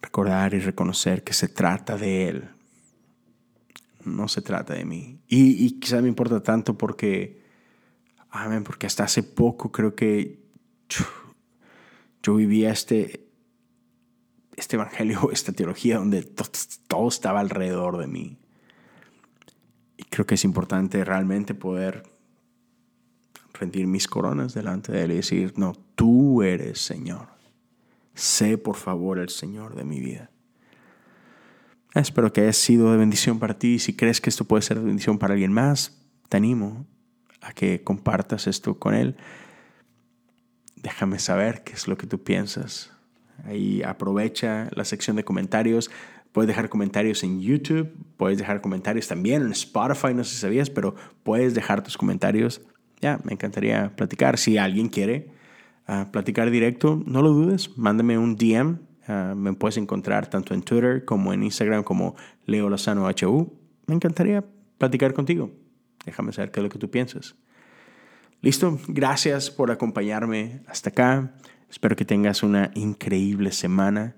recordar 0.01 0.53
y 0.53 0.59
reconocer 0.59 1.23
que 1.23 1.34
se 1.34 1.47
trata 1.47 1.97
de 1.97 2.30
Él, 2.30 2.49
no 4.05 4.28
se 4.28 4.41
trata 4.41 4.73
de 4.73 4.86
mí. 4.86 5.19
Y, 5.28 5.65
y 5.65 5.80
quizás 5.80 6.01
me 6.01 6.07
importa 6.07 6.41
tanto 6.41 6.78
porque, 6.78 7.43
amén, 8.30 8.63
porque 8.63 8.88
hasta 8.88 9.03
hace 9.03 9.23
poco 9.23 9.71
creo 9.71 9.95
que 9.95 10.45
yo 12.21 12.36
vivía 12.36 12.71
este, 12.71 13.24
este 14.66 14.78
evangelio, 14.78 15.30
esta 15.32 15.51
teología 15.51 15.99
donde 15.99 16.24
todo, 16.24 17.07
estaba 17.07 17.39
alrededor 17.39 17.97
de 17.97 18.07
mí. 18.07 18.38
Y 19.97 20.03
creo 20.05 20.26
que 20.26 20.36
es 20.36 20.43
importante 20.43 21.05
realmente 21.05 21.53
poder 21.53 22.03
rendir 23.53 23.88
mis 23.88 24.07
coronas 24.07 24.53
delante 24.53 24.91
de 24.91 25.03
Él 25.03 25.11
y 25.11 25.16
decir, 25.18 25.53
no, 25.55 25.74
tú 25.95 26.41
eres 26.41 26.80
Señor. 26.80 27.28
Sé 28.16 28.57
por 28.57 28.76
favor 28.76 29.20
el 29.20 29.30
Señor 29.30 29.76
de 29.76 29.86
mi 29.86 29.99
vida. 29.99 30.32
Espero 31.93 32.34
que 32.34 32.41
haya 32.41 32.53
sido 32.53 32.91
de 32.91 32.97
bendición 32.97 33.39
para 33.39 33.57
ti. 33.57 33.80
Si 33.80 33.95
crees 33.95 34.20
que 34.20 34.30
esto 34.30 34.45
puede 34.45 34.63
ser 34.63 34.80
de 34.80 34.86
bendición 34.86 35.18
para 35.18 35.34
alguien 35.34 35.53
más, 35.53 36.01
te 36.28 36.38
animo 36.38 36.86
a 37.41 37.53
que 37.53 37.84
compartas 37.84 38.47
esto 38.47 38.80
con 38.80 38.95
él. 38.95 39.16
Déjame 40.76 41.20
saber 41.20 41.63
qué 41.63 41.74
es 41.74 41.88
lo 41.88 41.97
que 41.97 42.07
tú 42.07 42.24
piensas. 42.24 42.95
Ahí 43.43 43.83
aprovecha 43.83 44.69
la 44.75 44.86
sección 44.86 45.15
de 45.15 45.23
comentarios. 45.23 45.91
Puedes 46.31 46.47
dejar 46.47 46.69
comentarios 46.69 47.23
en 47.23 47.41
YouTube, 47.41 47.91
puedes 48.17 48.38
dejar 48.38 48.61
comentarios 48.61 49.07
también 49.07 49.43
en 49.43 49.51
Spotify, 49.51 50.13
no 50.13 50.23
sé 50.23 50.36
si 50.36 50.41
sabías, 50.41 50.69
pero 50.69 50.95
puedes 51.23 51.53
dejar 51.53 51.81
tus 51.83 51.97
comentarios. 51.97 52.61
Ya, 52.99 53.19
me 53.23 53.33
encantaría 53.33 53.95
platicar. 53.95 54.38
Si 54.38 54.57
alguien 54.57 54.89
quiere 54.89 55.29
uh, 55.88 56.11
platicar 56.11 56.49
directo, 56.49 57.01
no 57.05 57.21
lo 57.21 57.29
dudes, 57.31 57.77
mándame 57.77 58.17
un 58.17 58.36
DM. 58.36 58.79
Uh, 59.07 59.36
me 59.36 59.53
puedes 59.53 59.77
encontrar 59.77 60.27
tanto 60.27 60.53
en 60.53 60.63
Twitter 60.63 61.05
como 61.05 61.31
en 61.31 61.43
Instagram 61.43 61.83
como 61.83 62.15
Leo 62.45 62.69
Lozano 62.69 63.07
HU. 63.07 63.53
Me 63.86 63.95
encantaría 63.95 64.43
platicar 64.77 65.13
contigo. 65.13 65.51
Déjame 66.05 66.33
saber 66.33 66.51
qué 66.51 66.59
es 66.59 66.63
lo 66.63 66.69
que 66.69 66.79
tú 66.79 66.89
piensas. 66.89 67.36
Listo, 68.41 68.79
gracias 68.88 69.49
por 69.49 69.71
acompañarme 69.71 70.61
hasta 70.67 70.89
acá. 70.89 71.33
Espero 71.70 71.95
que 71.95 72.05
tengas 72.05 72.43
una 72.43 72.72
increíble 72.76 73.51
semana. 73.51 74.16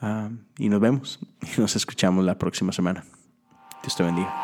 Ah, 0.00 0.30
y 0.58 0.68
nos 0.68 0.80
vemos 0.80 1.20
y 1.56 1.60
nos 1.60 1.76
escuchamos 1.76 2.24
la 2.24 2.38
próxima 2.38 2.72
semana. 2.72 3.04
Dios 3.82 3.96
te 3.96 4.02
bendiga. 4.02 4.34